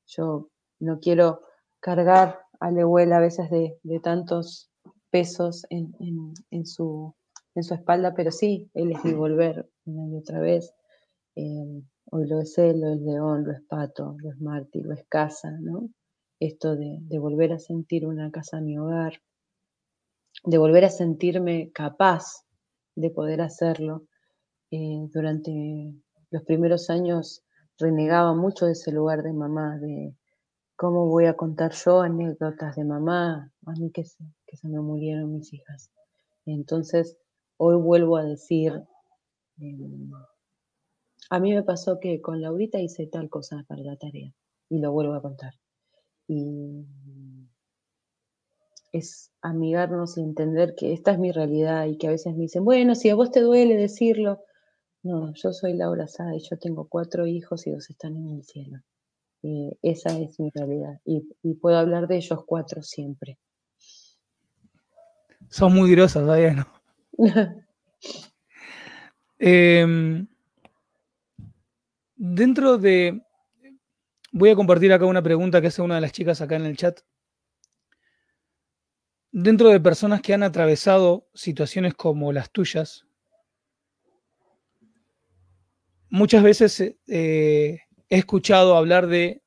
[0.08, 0.49] yo
[0.80, 1.43] no quiero
[1.80, 4.71] cargar a Lewell a veces de, tantos
[5.12, 7.13] pesos en, su,
[7.55, 10.73] en su espalda, pero sí, él es mi volver una y otra vez.
[11.35, 14.93] Eh, hoy lo es él, lo es León, lo es Pato, lo es Marty, lo
[14.93, 15.89] es Casa, ¿no?
[16.39, 19.21] esto de, volver a sentir una casa mi hogar,
[20.43, 22.45] de volver a sentirme capaz
[22.95, 24.07] de poder hacerlo.
[24.71, 25.93] Eh, durante
[26.31, 27.43] los primeros años
[27.77, 30.15] renegaba mucho de ese lugar de mamá, de
[30.75, 34.81] cómo voy a contar yo anécdotas de mamá, a mí que se, que se me
[34.81, 35.91] murieron mis hijas.
[36.45, 37.17] Entonces,
[37.57, 38.83] hoy vuelvo a decir,
[39.59, 40.11] em,
[41.29, 44.33] a mí me pasó que con Laurita hice tal cosa para la tarea
[44.69, 45.53] y lo vuelvo a contar
[46.27, 46.85] y
[48.91, 52.63] es amigarnos y entender que esta es mi realidad y que a veces me dicen,
[52.63, 54.41] bueno, si a vos te duele decirlo,
[55.03, 58.43] no, yo soy Laura Sá y yo tengo cuatro hijos y dos están en el
[58.43, 58.79] cielo.
[59.81, 63.37] esa es mi realidad y, puedo hablar de ellos cuatro siempre.
[65.49, 66.67] Son muy grosas, Diana.
[69.38, 70.28] Em,
[72.15, 73.25] dentro de
[74.38, 76.75] Voy a compartir acá una pregunta que hace una de las chicas acá en el
[76.75, 76.99] chat.
[79.32, 83.06] Dentro de personas que han atravesado situaciones como las tuyas,
[86.10, 89.41] muchas veces eh, he escuchado hablar de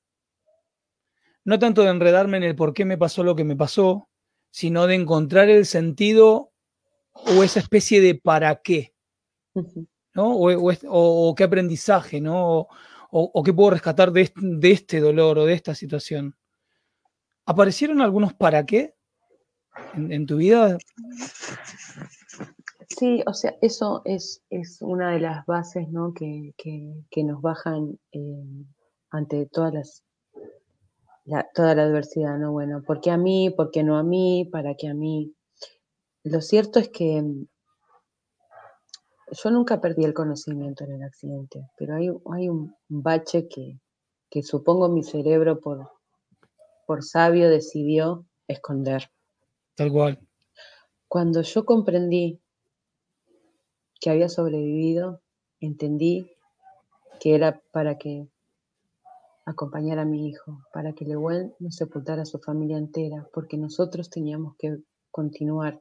[1.44, 4.08] no tanto de enredarme en el por qué me pasó lo que me pasó,
[4.50, 6.47] sino de encontrar el sentido
[7.26, 8.94] o esa especie de para qué,
[10.14, 10.36] ¿no?
[10.36, 12.68] O, qué aprendizaje, ¿no?
[13.10, 14.30] O, qué puedo rescatar de
[14.70, 16.36] este, dolor o de esta situación.
[17.46, 18.94] ¿Aparecieron algunos para qué
[19.94, 20.76] en, tu vida?
[22.88, 26.12] Sí, o sea, eso es, es una de las bases ¿no?
[26.12, 26.54] que,
[27.24, 28.44] nos bajan eh,
[29.10, 30.04] ante todas las
[31.54, 32.52] toda la adversidad, ¿no?
[32.52, 33.50] Bueno, ¿por qué a mí?
[33.50, 34.48] ¿Por qué no a mí?
[34.50, 35.34] ¿Para qué a mí?
[36.24, 37.46] Lo cierto es que mm,
[39.30, 43.78] yo nunca perdí el conocimiento en el accidente, pero hay, hay un bache que,
[44.30, 45.90] que supongo mi cerebro por,
[46.86, 49.10] por sabio decidió esconder.
[49.74, 50.18] Tal cual.
[51.06, 52.40] Cuando yo comprendí
[54.00, 55.20] que había sobrevivido,
[55.60, 56.30] entendí
[57.20, 58.28] que era para que
[59.44, 64.10] acompañar a mi hijo, para que Lewel no sepultara a su familia entera, porque nosotros
[64.10, 64.78] teníamos que
[65.10, 65.80] continuar.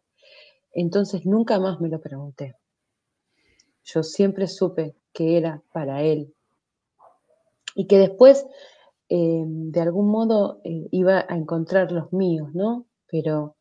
[0.72, 2.56] Entonces nunca más me lo pregunté.
[3.84, 6.34] Yo siempre supe que era para él
[7.74, 8.46] y que después
[9.10, 12.86] eh, de algún modo eh, iba a encontrar los míos, ¿no?
[13.10, 13.56] Pero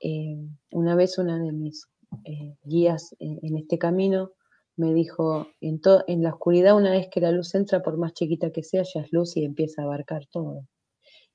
[0.00, 0.36] eh,
[0.72, 1.86] una vez una de mis
[2.64, 4.32] guías en este camino
[4.76, 8.50] me dijo, en, en la oscuridad una vez que la luz entra, por más chiquita
[8.50, 10.66] que sea, ya es luz y empieza a abarcar todo.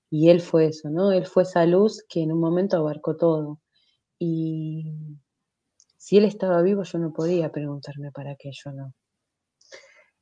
[0.10, 1.12] Y él fue eso, ¿no?
[1.12, 3.60] Él fue esa luz que en un momento abarcó todo.
[4.20, 5.18] Y
[5.98, 8.94] si él estaba vivo, yo no podía preguntarme para qué yo no.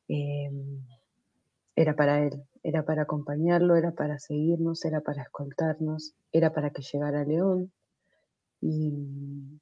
[0.07, 0.85] Em,
[1.75, 6.83] era para él, era para acompañarlo, era para seguirnos, era para escoltarnos, era para que
[6.83, 7.71] llegara León.
[8.61, 9.59] Y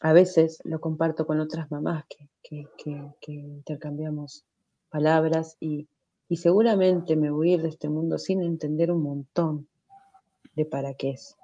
[0.00, 2.04] a veces lo comparto con otras mamás
[2.42, 2.66] que,
[3.26, 4.44] intercambiamos
[4.88, 5.88] palabras y,
[6.36, 9.68] seguramente me voy de este mundo sin entender un montón
[10.54, 11.36] de para qué es.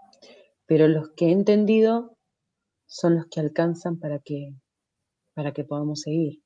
[0.67, 2.17] Pero los que he entendido
[2.87, 4.55] son los que alcanzan para que,
[5.35, 6.43] para que podamos seguir.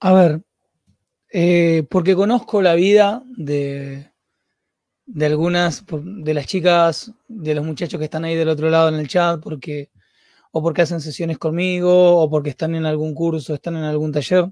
[0.00, 0.42] A ver,
[1.32, 4.12] eh, porque conozco la vida de,
[5.06, 8.96] de algunas, de las chicas, de los muchachos que están ahí del otro lado en
[8.96, 9.90] el chat, porque
[10.52, 14.50] o porque hacen sesiones conmigo, o porque están en algún curso, están en algún taller.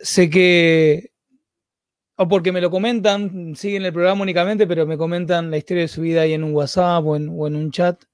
[0.00, 1.12] Sé que,
[2.20, 5.88] o porque me lo comentan, siguen el programa únicamente, pero me comentan la historia de
[5.88, 8.04] su vida ahí en un WhatsApp o en, un chat.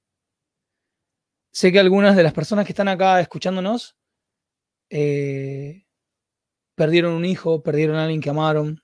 [1.51, 3.95] Sé que algunas de las personas que están acá escuchándonos
[4.91, 5.85] eh,
[6.75, 8.83] perdieron un hijo, perdieron a alguien que amaron,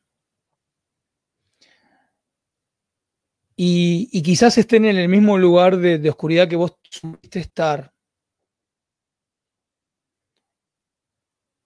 [3.55, 7.93] y, quizás estén en el mismo lugar de, oscuridad que vos supiste estar.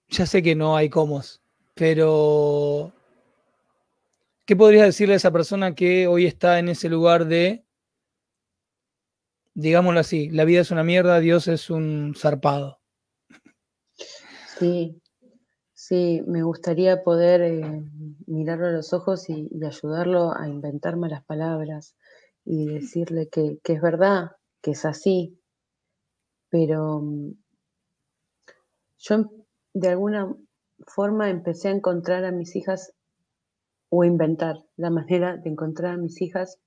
[0.09, 1.21] Ya sé que no hay cómo,
[1.73, 2.93] pero
[4.45, 7.65] ¿qué podrías decirle a esa persona que hoy está en ese lugar de,
[9.53, 12.79] digámoslo así, la vida es una mierda, Dios es un zarpado?
[14.57, 15.01] Sí,
[15.87, 17.83] Sí, me gustaría poder eh,
[18.25, 21.95] mirarlo a los ojos y, ayudarlo a inventarme las palabras
[22.43, 24.31] y decirle que, es verdad,
[24.63, 25.39] que es así,
[26.49, 27.33] pero mm,
[28.97, 29.29] yo
[29.75, 30.35] de alguna
[30.87, 32.94] forma empecé a encontrar a mis hijas
[33.89, 36.59] o inventar la manera de encontrar a mis hijas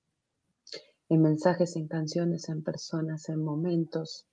[1.09, 4.27] en mensajes, en canciones, en personas, en momentos,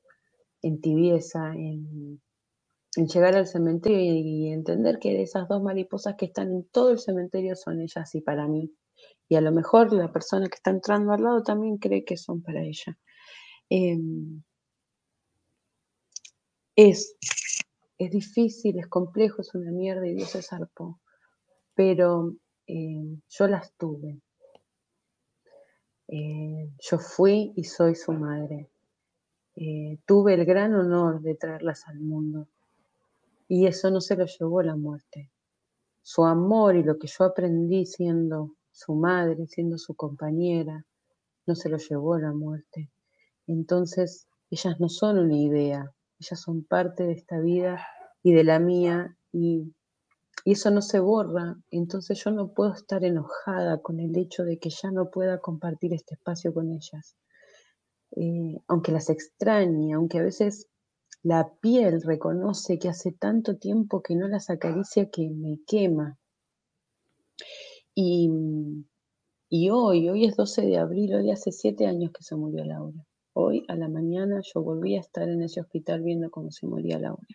[0.62, 2.20] en tibieza, en
[2.96, 6.98] en llegar al cementerio y, entender que esas dos mariposas que están en todo el
[6.98, 8.72] cementerio son ellas y para mí.
[9.28, 12.42] Y a lo mejor la persona que está entrando al lado también cree que son
[12.42, 12.98] para ella.
[13.68, 14.42] Em,
[16.74, 17.16] es,
[17.98, 21.00] es difícil, es complejo, es una mierda y Dios se zarpó.
[21.74, 22.34] Pero
[22.66, 24.20] em, yo las tuve.
[26.08, 28.68] Eh, yo fui y soy su madre.
[29.56, 32.46] Eh, tuve el gran honor de traerlas al mundo.
[33.48, 35.30] Y eso no se lo llevó la muerte.
[36.02, 40.84] Su amor y lo que yo aprendí siendo su madre, siendo su compañera,
[41.46, 42.90] no se lo llevó la muerte.
[43.46, 47.86] Entonces, ellas no son una idea, ellas son parte de esta vida
[48.22, 49.72] y de la mía y,
[50.52, 51.56] eso no se borra.
[51.70, 55.92] Entonces yo no puedo estar enojada con el hecho de que ya no pueda compartir
[55.92, 57.16] este espacio con ellas.
[58.16, 60.68] Eh, aunque las extrañe, aunque a veces
[61.22, 66.16] la piel reconoce que hace tanto tiempo que no las acaricia que me quema.
[67.94, 68.30] Y,
[69.70, 73.04] hoy, hoy es 12 de abril, hoy hace 7 años que se murió Laura.
[73.32, 76.98] Hoy a la mañana yo volví a estar en ese hospital viendo cómo se moría
[76.98, 77.26] Laura.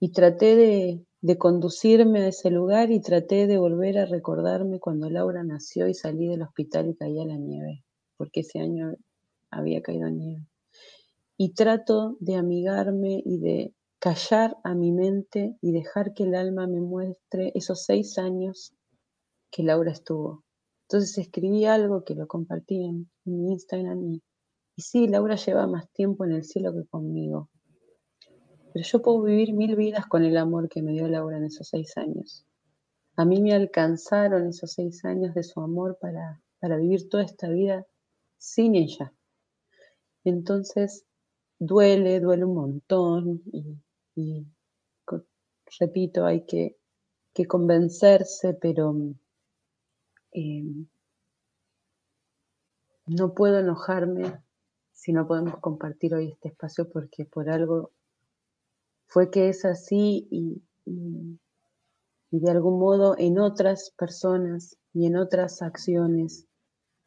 [0.00, 5.08] Y traté de, de conducirme a ese lugar y traté de volver a recordarme cuando
[5.08, 7.84] Laura nació y salí del hospital y caía la nieve,
[8.16, 8.96] porque ese año
[9.48, 10.48] había caído nieve.
[11.36, 16.66] Y trato de amigarme y de callar a mi mente y dejar que el alma
[16.66, 18.74] me muestre esos seis años
[19.52, 20.42] que Laura estuvo.
[20.88, 24.22] Entonces escribí algo que lo compartí en, mi Instagram y,
[24.74, 27.48] y sí, Laura lleva más tiempo en el cielo que conmigo.
[28.72, 31.68] Pero yo puedo vivir mil vidas con el amor que me dio Laura en esos
[31.68, 32.46] seis años.
[33.16, 37.50] A mí me alcanzaron esos seis años de su amor para, para vivir toda esta
[37.50, 37.86] vida
[38.38, 39.12] sin ella.
[40.24, 41.04] Entonces,
[41.58, 43.42] duele, duele un montón
[44.16, 44.46] y,
[45.78, 46.76] repito, hay que,
[47.48, 48.94] convencerse, pero
[50.32, 50.86] em,
[53.06, 54.42] no puedo enojarme
[54.92, 57.90] si no podemos compartir hoy este espacio porque por algo
[59.12, 60.62] fue que es así y,
[62.30, 66.46] de algún modo en otras personas y en otras acciones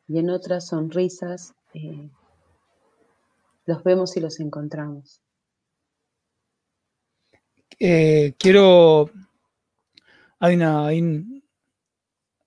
[0.07, 2.11] y en otras sonrisas eh,
[3.65, 5.19] los vemos y los encontramos.
[7.79, 9.09] Eh, quiero,
[10.39, 11.01] hay una, hay,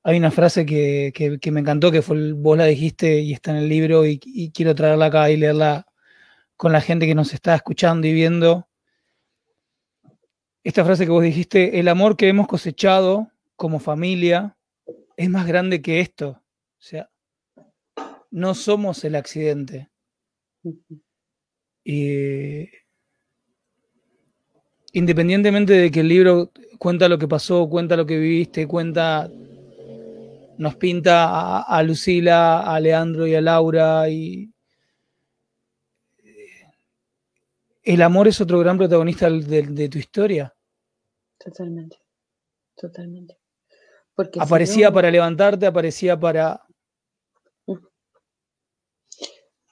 [0.05, 4.07] una frase que, me encantó, que fue, vos la dijiste y está en el libro
[4.07, 5.85] y, y quiero traerla acá y leerla
[6.57, 8.68] con la gente que nos está escuchando y viendo
[10.65, 14.57] esta frase que vos dijiste, el amor que hemos cosechado como familia
[15.17, 16.31] es más grande que esto.
[16.31, 17.11] O sea,
[18.31, 19.89] no somos el accidente.
[21.85, 22.69] Y
[24.93, 29.31] independientemente de que el libro cuenta lo que pasó, cuenta lo que viviste, cuenta,
[30.59, 34.53] nos pinta a, Lucila, a Leandro y a Laura y
[37.89, 40.55] el amor es otro gran protagonista de tu historia.
[41.39, 41.97] Totalmente,
[42.76, 43.39] totalmente.
[44.14, 46.66] Porque aparecía para levantarte, aparecía para...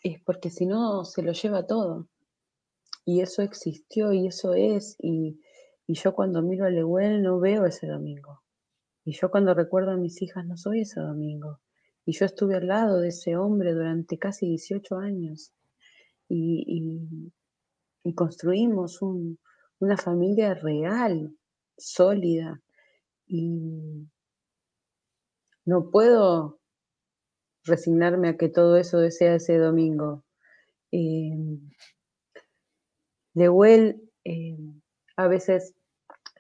[0.02, 2.08] Es porque si no se lo lleva todo.
[3.04, 4.96] Y eso existió y eso es.
[5.00, 5.40] Y,
[5.88, 8.42] yo cuando miro a Lewell no veo ese domingo.
[9.04, 11.60] Y yo cuando recuerdo a mis hijas no soy ese domingo.
[12.06, 15.52] Y yo estuve al lado de ese hombre durante casi 18 años.
[16.28, 17.32] Y, y,
[18.14, 21.36] construimos una familia real,
[21.76, 22.61] sólida
[23.26, 24.09] y
[25.64, 26.61] no puedo
[27.64, 30.24] resignarme a que todo eso sea ese domingo.
[30.92, 31.59] Eh,
[33.34, 34.57] Lewell, eh,
[35.16, 35.74] a veces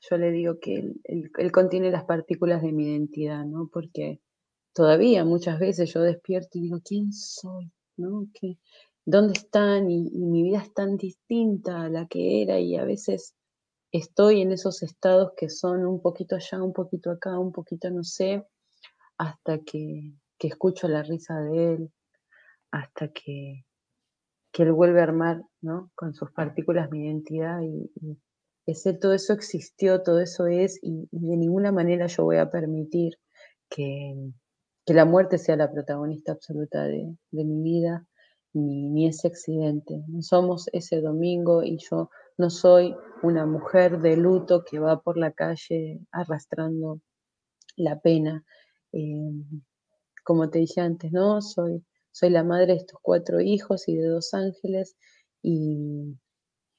[0.08, 3.68] yo le digo que él, contiene las partículas de mi identidad, ¿no?
[3.72, 4.20] Porque
[4.72, 7.72] todavía muchas veces yo despierto y digo, ¿quién soy?
[7.96, 8.26] ¿No?
[9.06, 9.88] ¿Dónde están?
[9.88, 13.36] y, mi vida es tan distinta a la que era y a veces
[13.92, 18.02] estoy en esos estados que son un poquito allá, un poquito acá, un poquito no
[18.02, 18.44] sé,
[19.16, 21.92] hasta que, escucho la risa de él,
[22.70, 23.64] hasta que,
[24.58, 25.90] él vuelve a armar ¿no?
[25.94, 27.90] con sus partículas mi identidad y,
[28.66, 33.18] ese, todo eso existió, todo eso es y, de ninguna manera yo voy a permitir
[33.68, 34.32] que,
[34.86, 38.04] la muerte sea la protagonista absoluta de, mi vida
[38.56, 40.02] ni, ese accidente.
[40.08, 45.18] No somos ese domingo y yo no soy una mujer de luto que va por
[45.18, 47.00] la calle arrastrando
[47.76, 48.44] la pena.
[48.92, 49.32] Eh,
[50.24, 51.40] como te dije antes, ¿no?
[51.42, 54.96] Soy, soy la madre de estos cuatro hijos y de dos ángeles
[55.42, 56.16] y,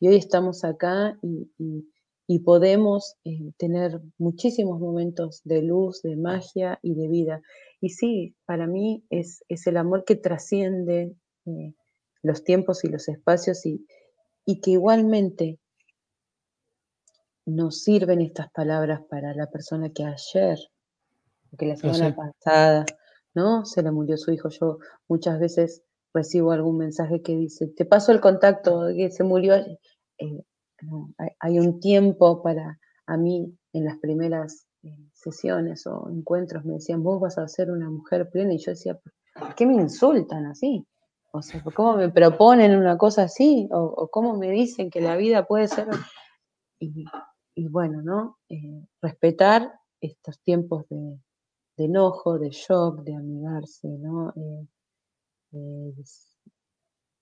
[0.02, 7.08] hoy estamos acá y, podemos eh, tener muchísimos momentos de luz, de magia y de
[7.08, 7.42] vida.
[7.80, 11.16] Y sí, para mí es, el amor que trasciende
[11.48, 11.74] eh,
[12.22, 13.86] los tiempos y los espacios y,
[14.46, 15.60] y que igualmente
[17.46, 20.60] nos sirven estas palabras para la persona que ayer,
[21.58, 22.86] que la semana pasada,
[23.34, 23.66] ¿no?
[23.66, 24.50] Se le murió su hijo.
[24.50, 25.84] Yo muchas veces
[26.14, 29.56] recibo algún mensaje que dice, te paso el contacto, que se murió.
[29.56, 30.44] Eh,
[31.40, 37.02] hay, un tiempo para, a mí, en las primeras eh, sesiones o encuentros, me decían,
[37.02, 38.54] vos vas a ser una mujer plena.
[38.54, 39.00] Y yo decía,
[39.40, 40.86] ¿por qué me insultan así?
[41.32, 43.68] O sea, ¿cómo me proponen una cosa así?
[43.72, 45.88] ¿O, cómo me dicen que la vida puede ser?
[46.80, 48.38] Y, bueno, ¿no?
[48.50, 51.18] Eh, respetar estos tiempos de,
[51.78, 54.30] enojo, de shock, de amigarse, ¿no?
[54.36, 54.68] Eh,
[55.54, 55.94] eh,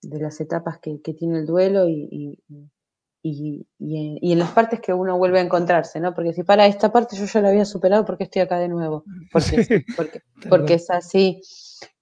[0.02, 2.38] de las etapas que, tiene el duelo y,
[3.28, 6.14] y, en, las partes que uno vuelve a encontrarse, ¿no?
[6.14, 8.68] Porque si para esta parte yo ya la había superado, ¿por qué estoy acá de
[8.68, 9.04] nuevo?
[9.32, 11.42] Porque, porque, porque es así.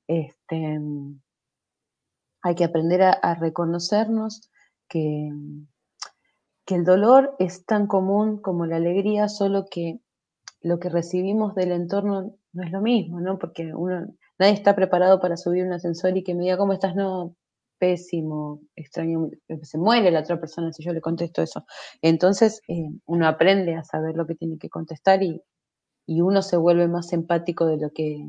[0.05, 0.79] Este,
[2.43, 4.51] hay que aprender a, reconocernos
[4.87, 5.31] que,
[6.65, 9.99] que el dolor es tan común como la alegría, solo que
[10.61, 13.39] lo que recibimos del entorno no es lo mismo, ¿no?
[13.39, 16.95] Porque uno, nadie está preparado para subir un ascensor y que me diga, ¿cómo estás?
[16.95, 17.35] No,
[17.83, 19.29] pésimo, extraño,
[19.63, 21.65] se muere la otra persona si yo le contesto eso.
[22.01, 25.41] Entonces eh, uno aprende a saber lo que tiene que contestar y,
[26.07, 28.25] uno se vuelve más empático de lo que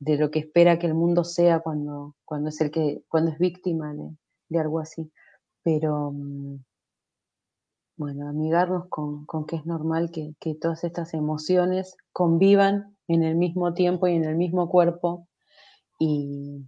[0.00, 3.38] de lo que espera que el mundo sea cuando, cuando es el que, cuando es
[3.38, 3.94] víctima
[4.48, 5.10] de, algo así.
[5.62, 6.58] Pero mm,
[7.96, 14.06] bueno, amigarnos con, que es normal que, todas estas emociones convivan en el mismo tiempo
[14.06, 15.26] y en el mismo cuerpo
[15.98, 16.64] y,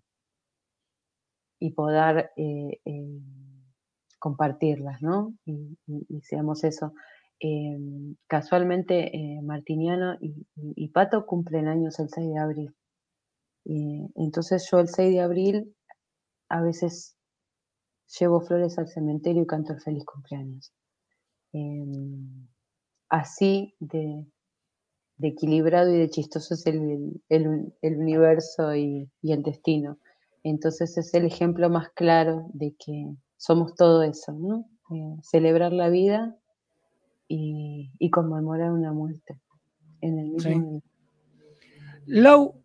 [1.60, 3.20] y poder eh, eh,
[4.18, 5.34] compartirlas, ¿no?
[5.44, 5.76] Y,
[6.22, 6.94] seamos eso.
[7.38, 7.78] Eh,
[8.26, 12.74] casualmente, Martiniano y, Pato cumplen años el 6 de abril.
[13.64, 15.76] Entonces yo el 6 de abril
[16.48, 17.16] a veces
[18.18, 20.72] llevo flores al cementerio y canto el feliz cumpleaños.
[23.08, 24.24] así de,
[25.22, 27.20] equilibrado y de chistoso es el,
[27.82, 29.98] universo y, el destino.
[30.42, 34.66] Entonces es el ejemplo más claro de que somos todo eso, ¿no?
[34.92, 36.36] Eh, celebrar la vida
[37.28, 39.40] y, conmemorar una muerte
[40.00, 40.82] en el mismo
[42.06, 42.59] Lau,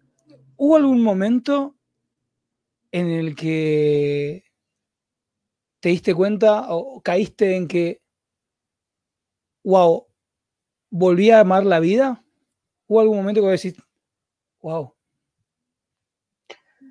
[0.57, 1.75] ¿hubo algún momento
[2.91, 4.43] en el que
[5.79, 8.01] te diste cuenta o caíste en que,
[9.63, 10.07] wow,
[10.89, 12.23] volví a amar la vida?
[12.87, 13.75] ¿Hubo algún momento que decís,
[14.61, 14.95] wow,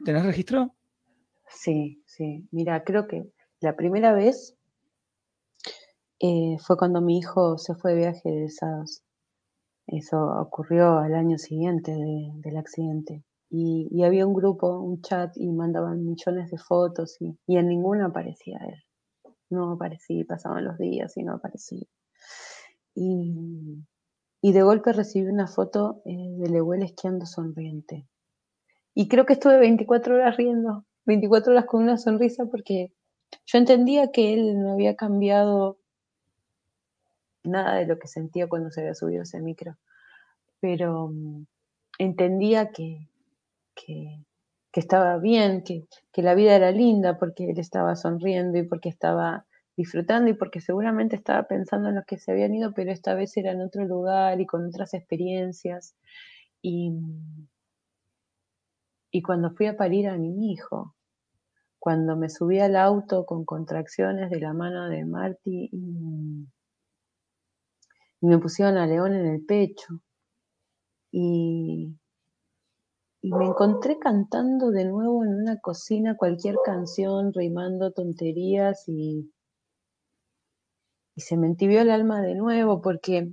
[0.05, 0.75] ¿Tenés registro?
[1.49, 2.47] Sí, sí.
[2.51, 3.25] Mira, creo que
[3.61, 4.55] la primera vez
[6.21, 9.03] eh, fue cuando mi hijo se fue de viaje de egresados.
[9.87, 13.23] Eso ocurrió al año siguiente del accidente.
[13.57, 18.59] Y, había un grupo, un chat, y mandaban millones de fotos y, en ninguna aparecía
[18.66, 18.82] él.
[19.48, 21.86] No aparecía, pasaban los días y no aparecía.
[22.96, 23.84] Y,
[24.42, 28.09] de golpe recibí una foto eh, de Lewel esquiando sonriente.
[28.92, 32.92] Y creo que estuve 24 horas riendo, 24 horas con una sonrisa porque
[33.46, 35.78] yo entendía que él no había cambiado
[37.44, 39.76] nada de lo que sentía cuando se había subido ese micro,
[40.59, 41.46] pero mm,
[41.98, 43.09] entendía que,
[43.75, 44.20] que,
[44.72, 49.47] estaba bien, que, que la vida era linda porque él estaba sonriendo y porque estaba
[49.77, 53.37] disfrutando y porque seguramente estaba pensando en los que se habían ido, pero esta vez
[53.37, 55.97] era en otro lugar y con otras experiencias.
[56.62, 56.93] Y,
[59.11, 60.95] y cuando fui a parir a mi hijo,
[61.79, 66.49] cuando me subí al auto con contracciones de la mano de Marty y,
[68.22, 70.01] me pusieron a León en el pecho.
[71.12, 71.95] Y,
[73.25, 79.33] y me encontré cantando de nuevo en una cocina cualquier canción, rimando tonterías y,
[81.16, 83.33] se me entibió el alma de nuevo porque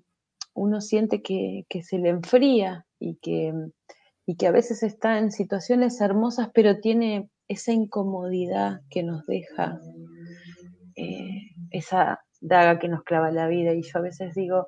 [0.54, 3.54] uno siente que, que se le enfría y que
[4.26, 9.78] y que a veces está en situaciones hermosas, pero tiene esa incomodidad que nos deja
[10.96, 13.74] eh, esa daga que nos clava la vida.
[13.74, 14.68] Y yo a veces digo,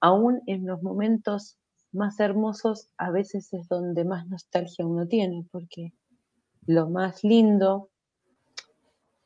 [0.00, 1.57] aún en los momentos
[1.92, 5.92] más hermosos, a veces es donde más nostalgia uno tiene, porque
[6.66, 7.90] lo más lindo,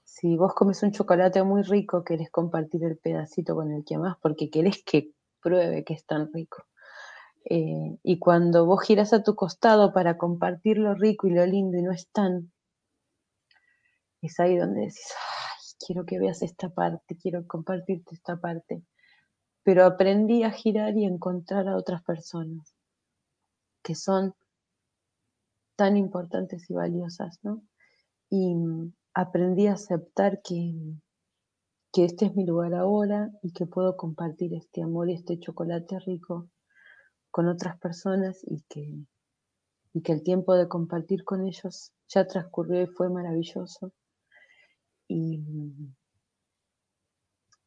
[0.04, 4.16] si vos comes un chocolate muy rico, querés compartir el pedacito con el que amás,
[4.22, 6.64] porque querés que pruebe que es tan rico.
[7.44, 11.76] Eh, y cuando vos giras a tu costado para compartir lo rico y lo lindo
[11.76, 12.52] y no están,
[14.20, 15.12] es ahí donde decís,
[15.84, 18.84] quiero que veas esta parte, quiero compartirte esta parte.
[19.64, 22.74] Pero aprendí a girar y encontrar a otras personas
[23.82, 24.34] que son
[25.76, 27.62] tan importantes y valiosas, ¿no?
[28.30, 28.54] Y
[29.14, 30.74] aprendí a aceptar que,
[31.92, 35.98] que este es mi lugar ahora y que puedo compartir este amor y este chocolate
[36.00, 36.48] rico
[37.30, 38.94] con otras personas y que,
[39.94, 43.92] y que el tiempo de compartir con ellos ya transcurrió y fue maravilloso.
[45.08, 45.42] Y,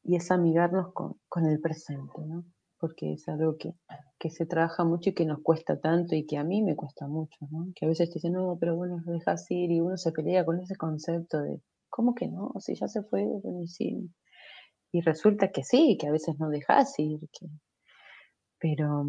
[0.06, 2.46] y es amigarnos con, el presente, ¿no?
[2.80, 3.74] Porque es algo que,
[4.30, 7.38] se trabaja mucho y que nos cuesta tanto y que a mí me cuesta mucho,
[7.52, 7.68] ¿no?
[7.76, 10.46] Que a veces te dicen, no, pero bueno, lo dejas ir y uno se pelea
[10.46, 12.52] con ese concepto de, ¿cómo que no?
[12.60, 13.24] Si ya se fue,
[13.80, 14.12] y
[14.92, 17.48] Y resulta que sí, que a veces no dejas ir, que,
[18.60, 19.06] pero,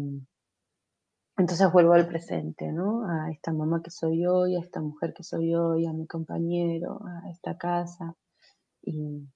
[1.37, 3.07] entonces vuelvo al presente, ¿no?
[3.07, 6.99] A esta mamá que soy hoy, a esta mujer que soy hoy, a mi compañero,
[7.05, 8.15] a esta casa.
[8.81, 9.27] Y,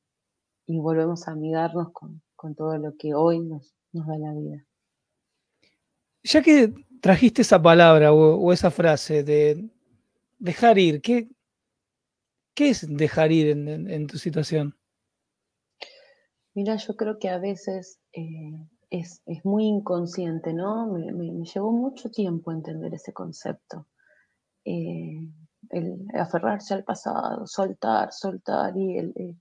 [0.80, 2.22] volvemos a amigarnos con,
[2.56, 4.66] todo lo que hoy nos, da la vida.
[6.24, 9.70] Ya que trajiste esa palabra o, esa frase de
[10.40, 11.30] dejar ir, ¿qué,
[12.56, 14.76] qué es dejar ir en tu situación?
[16.54, 20.88] Mira, yo creo que a veces eh, es, muy inconsciente, ¿no?
[20.88, 23.88] Me, llevó mucho tiempo entender ese concepto.
[24.66, 25.30] Eh,
[25.70, 29.38] el aferrarse al pasado, soltar, soltar y el, eh,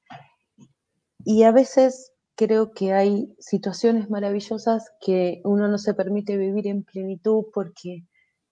[1.25, 6.85] y a veces creo que hay situaciones maravillosas que uno no se permite vivir en
[6.85, 8.07] plenitud porque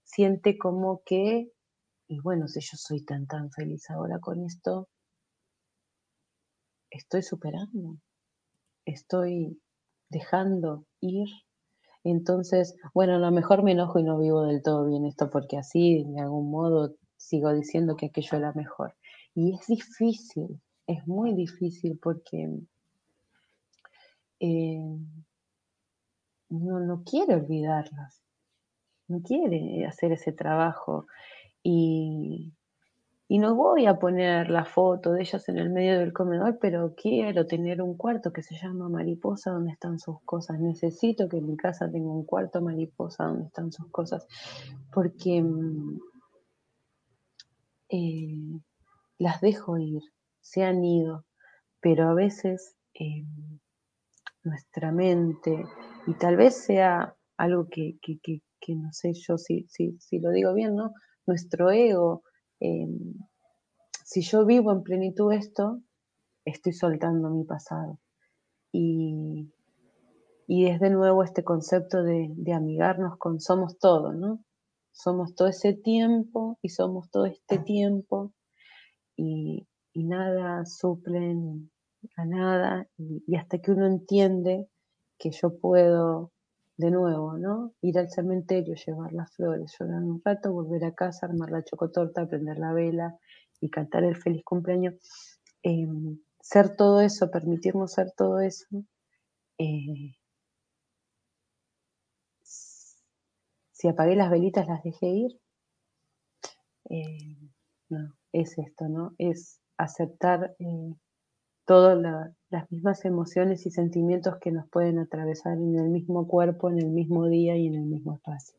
[0.04, 1.50] siente como que,
[2.08, 4.88] y bueno, si yo soy tan tan feliz ahora con esto,
[6.90, 7.98] estoy superando,
[8.86, 9.60] estoy
[10.10, 11.28] dejando ir.
[12.04, 15.58] Entonces, bueno, a lo mejor me enojo y no vivo del todo bien esto porque
[15.58, 18.94] así, de algún modo, sigo diciendo que aquello era mejor.
[19.34, 22.49] Y es difícil, es muy difícil porque
[24.41, 24.99] eh,
[26.49, 28.22] no, no quiere olvidarlas,
[29.07, 31.07] no quiere hacer ese trabajo.
[31.62, 32.55] Y,
[33.28, 36.95] y no voy a poner la foto de ellas en el medio del comedor, pero
[36.97, 40.59] quiero tener un cuarto que se llama mariposa donde están sus cosas.
[40.59, 44.26] Necesito que en mi casa tenga un cuarto mariposa donde están sus cosas,
[44.91, 46.01] porque mm,
[47.91, 48.61] eh,
[49.18, 50.03] las dejo ir,
[50.51, 51.24] se han ido,
[51.80, 53.24] pero a veces eh,
[54.42, 55.64] nuestra mente,
[56.07, 57.99] y tal vez sea algo que,
[58.68, 60.92] no sé yo si, si, lo digo bien, ¿no?
[61.26, 62.22] Nuestro ego
[62.61, 63.14] Em,
[64.05, 65.80] si yo vivo en plenitud esto,
[66.44, 67.99] estoy soltando mi pasado.
[68.72, 69.53] Y,
[70.46, 74.44] y es de nuevo este concepto de, amigarnos con somos todo, ¿no?
[74.92, 78.32] Somos todo ese tiempo y somos todo este tiempo
[79.16, 81.70] y, nada suplen
[82.16, 84.68] a nada y, hasta que uno entiende
[85.18, 86.32] que yo puedo
[86.76, 87.74] de nuevo, ¿no?
[87.82, 92.26] Ir al cementerio, llevar las flores, llorar un rato, volver a casa, armar la chocotorta,
[92.28, 93.18] prender la vela
[93.61, 94.95] y cantar el feliz cumpleaños.
[95.62, 98.66] Em, ser todo eso, permitirnos ser todo eso,
[99.59, 100.14] eh,
[103.78, 105.41] si apagué las velitas las dejé ir.
[106.91, 107.36] Eh,
[107.91, 109.14] no, es esto, ¿no?
[109.18, 110.95] Es aceptar eh,
[111.64, 111.99] todas
[112.51, 116.89] las mismas emociones y sentimientos que nos pueden atravesar en el mismo cuerpo, en el
[116.89, 118.57] mismo día y en el mismo espacio.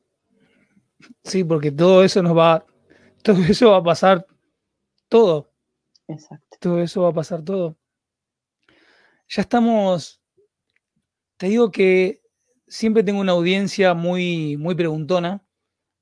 [1.23, 2.65] Sí, porque todo eso nos va,
[3.23, 4.25] todo eso va a pasar
[5.07, 5.51] todo.
[6.07, 6.57] Exacto.
[6.59, 7.77] Todo eso va a pasar todo.
[9.27, 10.21] Ya estamos,
[11.37, 12.21] te digo que
[12.67, 15.43] siempre tengo una audiencia muy, muy preguntona.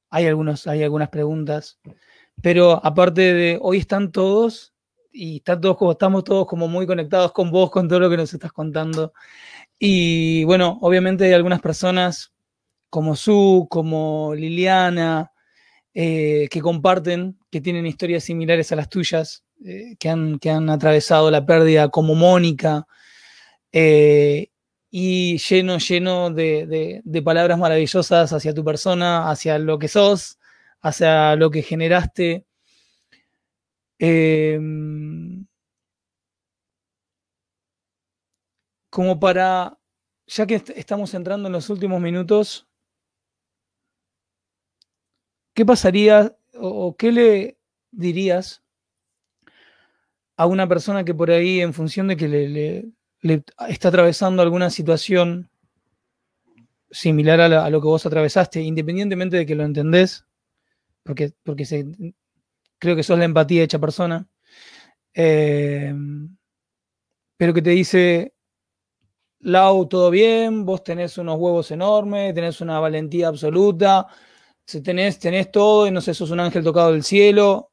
[0.09, 1.79] Hay, algunos, hay algunas preguntas,
[2.41, 4.73] pero aparte de hoy están todos
[5.17, 8.51] y como, estamos todos como muy conectados con vos, con todo lo que nos estás
[8.51, 9.13] contando.
[9.79, 12.33] Y bueno, obviamente hay algunas personas
[12.89, 15.31] como Su, como Liliana,
[15.93, 20.69] eh, que comparten, que tienen historias similares a las tuyas, eh, que, han, que, han,
[20.69, 22.87] atravesado la pérdida, como Mónica,
[23.71, 24.49] eh,
[24.89, 30.39] y lleno, lleno de, de, palabras maravillosas hacia tu persona, hacia lo que sos,
[30.81, 32.46] hacia lo que generaste.
[33.99, 35.45] Em,
[38.89, 39.77] como para,
[40.27, 42.67] ya que estamos entrando en los últimos minutos,
[45.53, 47.57] ¿qué pasaría o, qué le
[47.91, 48.63] dirías
[50.35, 55.49] a una persona que por ahí, en función de que le, está atravesando alguna situación
[56.91, 60.25] similar a, lo que vos atravesaste, independientemente de que lo entendés,
[61.03, 61.85] porque, porque se,
[62.79, 64.27] creo que sos la empatía hecha persona,
[65.13, 65.93] eh,
[67.37, 68.33] pero que te dice,
[69.41, 74.07] Lau, todo bien, vos tenés unos huevos enormes, tenés una valentía absoluta,
[74.83, 77.71] tenés, tenés todo y no sé, sos un ángel tocado del cielo.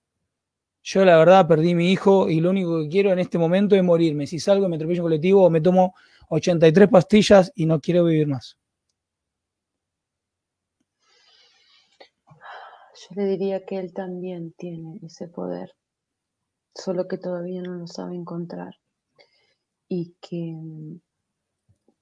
[0.83, 3.83] Yo la verdad perdí mi hijo y lo único que quiero en este momento es
[3.83, 4.27] morirme.
[4.27, 5.95] Si salgo me atropello un colectivo o me tomo
[6.29, 8.59] 83 pastillas y no quiero vivir más.
[13.05, 15.75] Yo le diría que él también tiene ese poder,
[16.75, 18.77] solo que todavía no lo sabe encontrar
[19.89, 21.01] y que mm,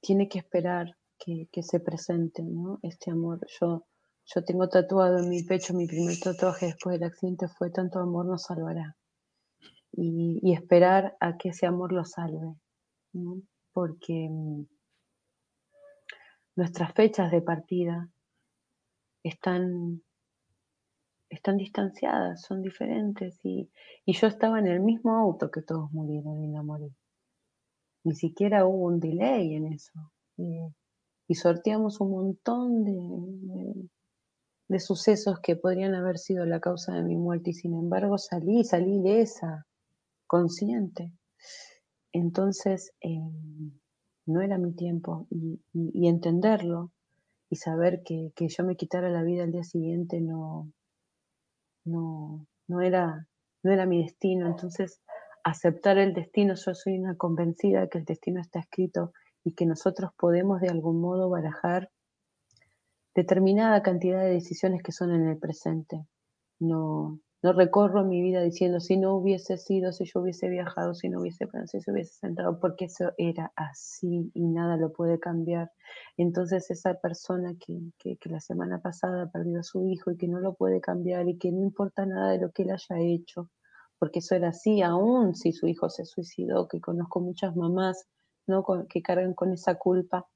[0.01, 2.79] tiene que esperar que, se presente ¿no?
[2.83, 3.41] este amor.
[3.61, 3.87] Yo,
[4.27, 8.27] yo tengo tatuado en mi pecho, mi primer tatuaje después del accidente fue tanto amor
[8.27, 8.97] nos salvará.
[9.93, 12.55] Y, esperar a que ese amor lo salve,
[13.73, 14.67] porque mm,
[16.57, 18.09] nuestras fechas de partida
[19.23, 20.03] están
[21.35, 23.71] están distanciadas, son diferentes y,
[24.07, 26.93] yo estaba en el mismo auto que todos murieron y no morí.
[28.05, 29.93] Ni siquiera hubo un delay en eso.
[30.37, 33.89] y sorteamos un montón de,
[34.69, 38.65] de, sucesos que podrían haber sido la causa de mi muerte y sin embargo salí,
[38.65, 39.67] salí de esa,
[40.27, 41.13] consciente.
[42.13, 43.73] Entonces, em,
[44.27, 45.61] no era mi tiempo y,
[46.07, 46.93] entenderlo
[47.49, 50.71] y saber que, yo me quitara la vida al día siguiente no,
[51.85, 53.27] no, no, era,
[53.63, 54.47] no era mi destino.
[54.47, 55.01] Entonces,
[55.45, 59.13] aceptar el destino, yo soy una convencida de que el destino está escrito
[59.45, 61.91] y que nosotros podemos de algún modo barajar
[63.15, 66.07] determinada cantidad de decisiones que son en el presente.
[66.59, 71.09] No, no recorro mi vida diciendo si no hubiese sido, si yo hubiese viajado, si
[71.09, 75.19] no hubiese pensado, si se hubiese sentado, porque eso era así y nada lo puede
[75.19, 75.73] cambiar.
[76.17, 80.29] Entonces esa persona que, que, que, la semana pasada perdió a su hijo y que
[80.29, 83.51] no lo puede cambiar y que no importa nada de lo que él haya hecho,
[83.99, 88.07] porque eso era así, aún si su hijo se suicidó, que conozco muchas mamás
[88.47, 88.65] ¿no?
[88.89, 90.27] que cargan con esa culpa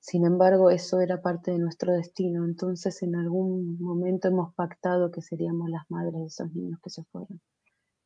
[0.00, 2.44] sin embargo, eso era parte de nuestro destino.
[2.46, 7.04] Entonces, en algún momento hemos pactado que seríamos las madres de esos niños que se
[7.04, 7.40] fueron.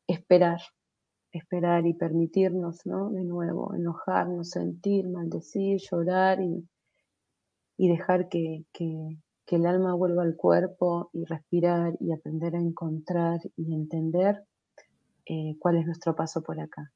[0.05, 0.59] Esperar,
[1.31, 3.11] esperar y permitirnos, ¿no?
[3.11, 6.67] De nuevo, enojarnos, sentir, maldecir, llorar y,
[7.77, 8.65] dejar que,
[9.47, 14.43] el alma vuelva al cuerpo y respirar y aprender a encontrar y entender
[15.27, 16.91] eh, cuál es nuestro paso por acá.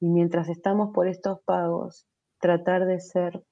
[0.00, 2.06] y mientras estamos por estos pagos,
[2.38, 3.42] tratar de ser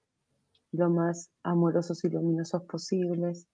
[0.72, 3.46] lo más amorosos y luminosos posibles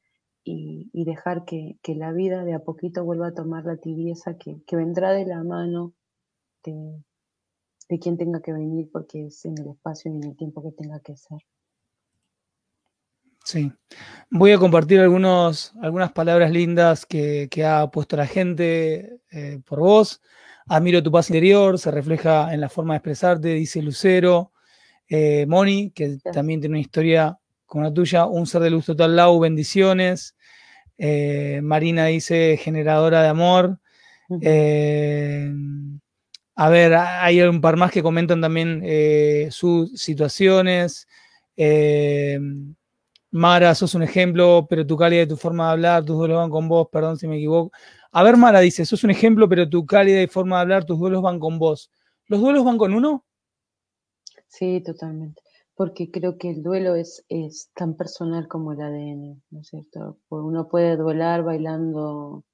[0.44, 5.12] y, dejar que, la vida de a poquito vuelva a tomar la tibieza que, vendrá
[5.12, 5.92] de la mano
[6.64, 7.02] de,
[8.00, 11.00] quien tenga que venir porque es en el espacio y en el tiempo que tenga
[11.00, 11.38] que ser.
[13.44, 13.72] Sí,
[14.30, 20.22] voy a compartir algunos, algunas palabras lindas que, ha puesto la gente eh, por vos.
[20.66, 24.52] Admiro tu paz interior, se refleja en la forma de expresarte, dice Lucero.
[25.08, 29.16] Eh, Moni, que también tiene una historia como la tuya, un ser de luz total,
[29.16, 30.36] Lau, bendiciones.
[30.96, 33.78] Eh, Marina dice generadora de amor.
[34.40, 35.52] Eh,
[36.54, 38.82] a ver, hay un par más que comentan también
[39.50, 41.06] sus situaciones.
[43.30, 46.50] Mara, sos un ejemplo, pero tu calidad y tu forma de hablar, tus duelos van
[46.50, 47.70] con vos, perdón si me equivoco.
[48.10, 50.98] A ver, Mara dice, sos un ejemplo, pero tu calidad y forma de hablar, tus
[50.98, 51.90] duelos van con vos.
[52.26, 53.26] ¿Los duelos van con uno?
[54.48, 55.42] Sí, totalmente.
[55.74, 60.18] Porque creo que el duelo es, es tan personal como el ADN, ¿no es cierto?
[60.28, 62.44] Uno puede duelar bailando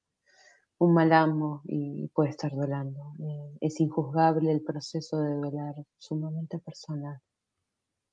[0.78, 3.14] un malambo y puede estar duelando.
[3.20, 7.18] Eh, es injuzgable el proceso de duelar, sumamente personal.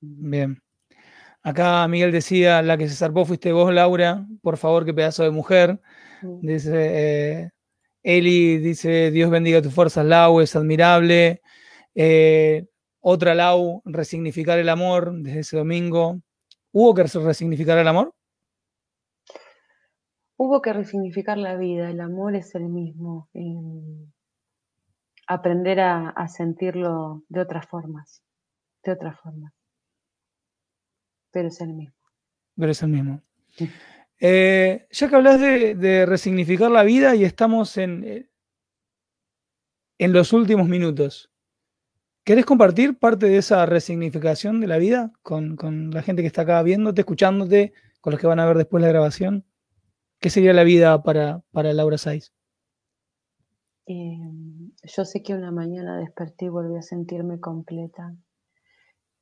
[0.00, 0.62] Bien.
[1.42, 4.26] Acá Miguel decía, la que se zarpó fuiste vos, Laura.
[4.42, 5.80] Por favor, qué pedazo de mujer.
[6.22, 7.50] Dice, eh,
[8.02, 11.42] Eli dice, Dios bendiga tus fuerzas, Lau, es admirable.
[11.94, 12.66] Eh,
[13.02, 16.22] otra Lau, resignificar el amor desde ese domingo.
[16.70, 18.14] ¿Hubo que resignificar el amor?
[20.36, 23.28] Hubo que resignificar la vida, el amor es el mismo.
[23.34, 24.10] Em,
[25.26, 28.22] aprender a, sentirlo de otras formas,
[28.84, 29.52] de otras formas.
[31.32, 31.96] Pero es el mismo.
[32.56, 33.20] Pero es el mismo.
[34.20, 38.28] Eh, ya que hablas de, resignificar la vida y estamos en, eh,
[39.98, 41.31] en los últimos minutos,
[42.24, 45.56] ¿Querés compartir parte de esa resignificación de la vida con,
[45.90, 48.88] la gente que está acá viéndote, escuchándote, con los que van a ver después la
[48.88, 49.44] grabación?
[50.20, 52.32] ¿Qué sería la vida para, para Laura Saiz?
[53.86, 58.14] Em, yo sé que una mañana desperté y volví a sentirme completa.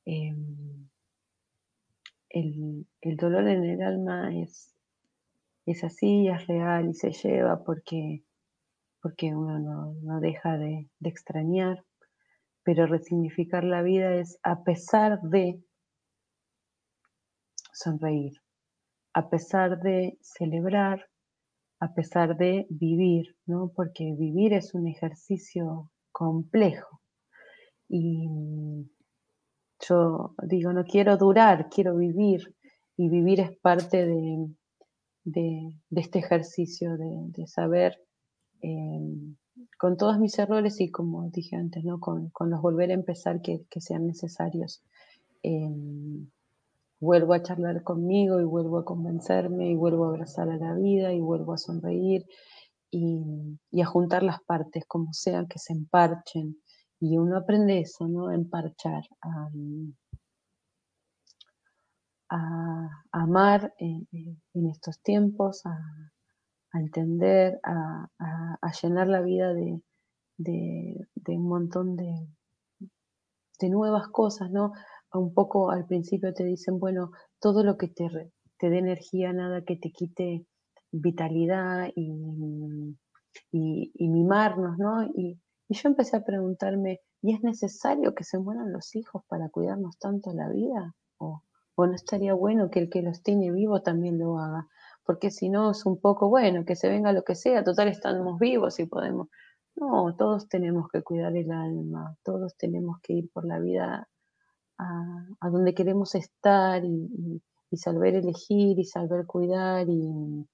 [0.04, 0.86] Em,
[2.28, 2.86] el,
[3.16, 4.76] dolor en el alma es,
[5.64, 8.24] es así, es real y se lleva porque,
[9.00, 11.82] porque uno no, deja de extrañar
[12.62, 15.62] pero resignificar la vida es a pesar de
[17.72, 18.32] sonreír,
[19.14, 21.08] a pesar de celebrar,
[21.80, 23.72] a pesar de vivir, ¿no?
[23.74, 27.00] Porque vivir es un ejercicio complejo.
[27.88, 28.28] Y
[29.88, 32.54] yo digo, no quiero durar, quiero vivir.
[32.96, 34.06] Y vivir es parte
[35.24, 37.96] de, este ejercicio de, saber
[38.62, 39.00] eh,
[39.78, 42.00] con todos mis errores y como dije antes, ¿no?
[42.00, 44.82] con, los volver a empezar que, sean necesarios.
[45.42, 46.30] Em,
[47.00, 51.12] vuelvo a charlar conmigo y vuelvo a convencerme y vuelvo a abrazar a la vida
[51.12, 52.26] y vuelvo a sonreír
[52.90, 53.22] y,
[53.80, 56.56] a juntar las partes como sean que se emparchen.
[57.00, 58.28] Y uno aprende eso, ¿no?
[58.28, 59.48] A emparchar, a,
[63.12, 65.76] amar en estos tiempos, a,
[66.72, 68.08] a entender, a,
[68.82, 69.80] llenar la vida de,
[71.28, 72.28] un montón de,
[73.58, 74.72] de, nuevas cosas, ¿no?
[75.12, 77.10] Un poco al principio te dicen, bueno,
[77.40, 78.08] todo lo que te,
[78.58, 80.46] te dé energía, nada que te quite
[80.92, 82.96] vitalidad y,
[83.52, 85.04] y, mimarnos, ¿no?
[85.04, 89.48] Y, Y yo empecé a preguntarme, ¿y es necesario que se mueran los hijos para
[89.48, 90.94] cuidarnos tanto la vida?
[91.18, 91.42] ¿O,
[91.76, 94.68] o no estaría bueno que el que los tiene vivo también lo haga?
[95.04, 98.38] Porque si no es un poco bueno, que se venga lo que sea, total estamos
[98.38, 99.28] vivos y podemos.
[99.76, 104.08] No, todos tenemos que cuidar el alma, todos tenemos que ir por la vida
[104.78, 110.46] a, a donde queremos estar y, y saber elegir y saber cuidar y,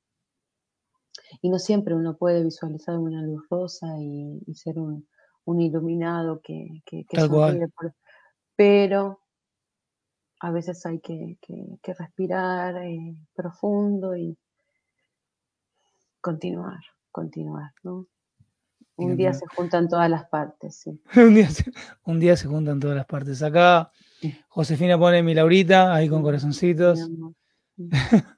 [1.41, 5.07] y no siempre uno puede visualizar una luz rosa y, ser un,
[5.59, 7.69] iluminado que, que, sonríe
[8.57, 9.21] pero
[10.41, 11.39] a veces hay que,
[11.99, 14.37] respirar eh, profundo y
[16.21, 16.81] continuar,
[17.11, 18.07] continuar, ¿no?
[18.99, 21.01] Un día se juntan todas las partes, sí.
[21.17, 21.71] un, día se,
[22.05, 23.43] un día se juntan todas las partes.
[23.43, 23.91] Acá
[24.49, 27.11] Josefina pone mi Laurita, ahí con corazoncitos.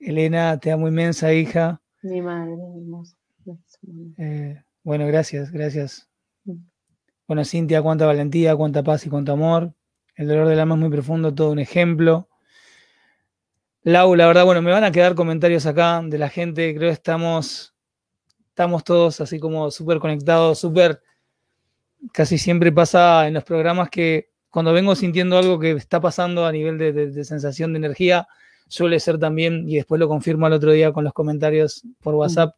[0.00, 1.80] Elena, te amo inmensa, hija.
[2.02, 2.56] Mi madre,
[4.18, 6.08] eh, bueno, gracias, gracias.
[6.44, 6.56] Mm.
[7.28, 9.72] Bueno, Cintia, cuánta valentía, cuánta paz y cuánto amor.
[10.14, 12.28] El dolor del alma es muy profundo, todo un ejemplo.
[13.82, 16.74] Lau, la verdad, bueno, me van a quedar comentarios acá de la gente.
[16.74, 17.74] Creo que estamos,
[18.48, 21.02] estamos todos así como súper conectados, súper.
[22.12, 26.52] Casi siempre pasa en los programas que cuando vengo sintiendo algo que está pasando a
[26.52, 28.28] nivel de sensación de energía,
[28.72, 32.56] suele ser también, y después lo confirmo al otro día con los comentarios por WhatsApp,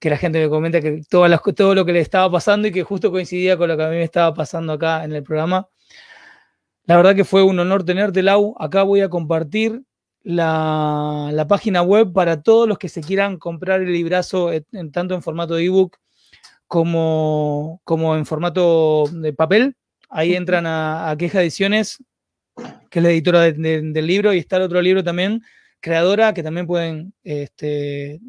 [0.00, 2.82] que la gente me comenta que todo, todo lo que le estaba pasando y que
[2.82, 5.68] justo coincidía con lo que a mí me estaba pasando acá en el programa.
[6.90, 8.56] La verdad que fue un honor tenerte, Lau.
[8.58, 9.84] Acá voy a compartir
[10.24, 15.14] la, la página web para todos los que se quieran comprar el librazo, en, tanto
[15.14, 15.98] en formato ebook
[16.66, 19.76] como, como en formato de papel.
[20.08, 22.02] Ahí entran a, a Queja Ediciones,
[22.90, 25.42] que es la editora del libro, y está el otro libro también,
[25.78, 28.20] Creadora, que también pueden, este,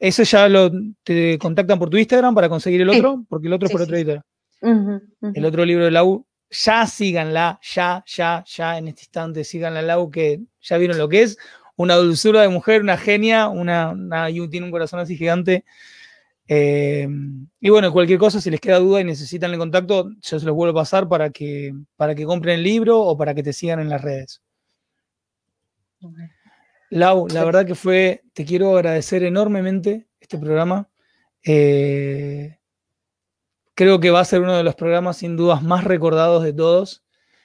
[0.00, 0.72] eso ya lo
[1.04, 3.96] te contactan por tu Instagram para conseguir el otro, porque el otro es por otra
[3.96, 4.26] editora.
[4.60, 10.10] El otro libro de Lau, ya síganla, ya, ya, ya en este instante síganla Lau,
[10.10, 11.38] que ya vieron lo que es,
[11.76, 15.64] una dulzura de mujer, una genia, una, una tiene un corazón así gigante.
[16.48, 17.06] Eh,
[17.60, 20.54] y bueno, cualquier cosa, si les queda duda y necesitan el contacto, yo se los
[20.54, 23.80] vuelvo a pasar para que, para que compren el libro o para que te sigan
[23.80, 24.42] en las redes.
[26.90, 30.88] Lau, la verdad que fue, te quiero agradecer enormemente este programa.
[31.44, 32.57] Eh,
[33.78, 37.04] creo que va a ser uno de los programas sin dudas más recordados de todos.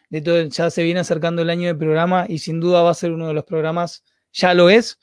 [0.09, 2.95] De todo, ya se viene acercando el año de programa y sin duda va a
[2.95, 4.97] ser uno de los programas, ya lo es,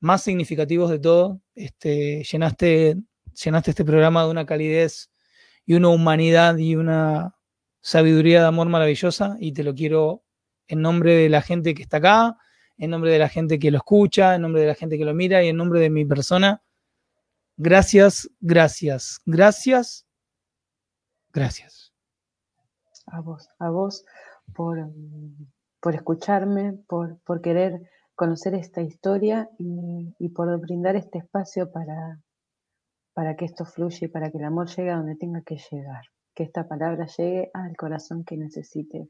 [0.00, 1.40] más significativos de todo.
[1.54, 2.96] Este, llenaste
[3.40, 5.12] llenaste este programa de una calidez
[5.64, 7.36] y una humanidad y una
[7.80, 10.24] sabiduría de amor maravillosa y te lo quiero
[10.66, 12.36] en nombre de la gente que está acá,
[12.78, 15.14] en nombre de la gente que lo escucha, en nombre de la gente que lo
[15.14, 16.64] mira y en nombre de mi persona.
[17.56, 20.03] Gracias, gracias, gracias,
[21.34, 21.92] gracias.
[23.06, 24.06] A vos, a vos
[24.54, 24.90] por,
[25.80, 27.82] por escucharme, por, por querer
[28.14, 32.20] conocer esta historia y, y por brindar este espacio para,
[33.12, 36.04] para que esto fluya y para que el amor llegue a donde tenga que llegar,
[36.34, 39.08] que esta palabra llegue al corazón que necesite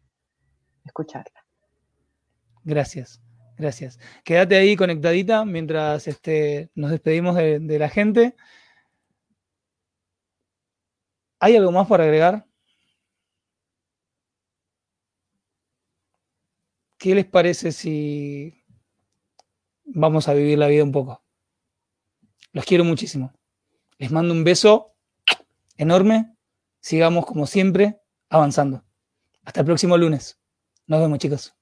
[0.84, 1.44] escucharla.
[2.64, 3.22] Gracias,
[3.56, 3.98] gracias.
[4.24, 8.34] Quédate ahí conectadita mientras este, nos despedimos de, de la gente.
[11.40, 12.46] ¿Hay algo más para agregar?
[16.96, 18.64] ¿Qué les parece si
[19.84, 21.22] vamos a vivir la vida un poco?
[22.52, 23.34] Los quiero muchísimo.
[23.98, 24.94] Les mando un beso
[25.76, 26.34] enorme.
[26.80, 28.84] Sigamos como siempre avanzando.
[29.44, 30.40] Hasta el próximo lunes.
[30.86, 31.52] Nos vemos chicos.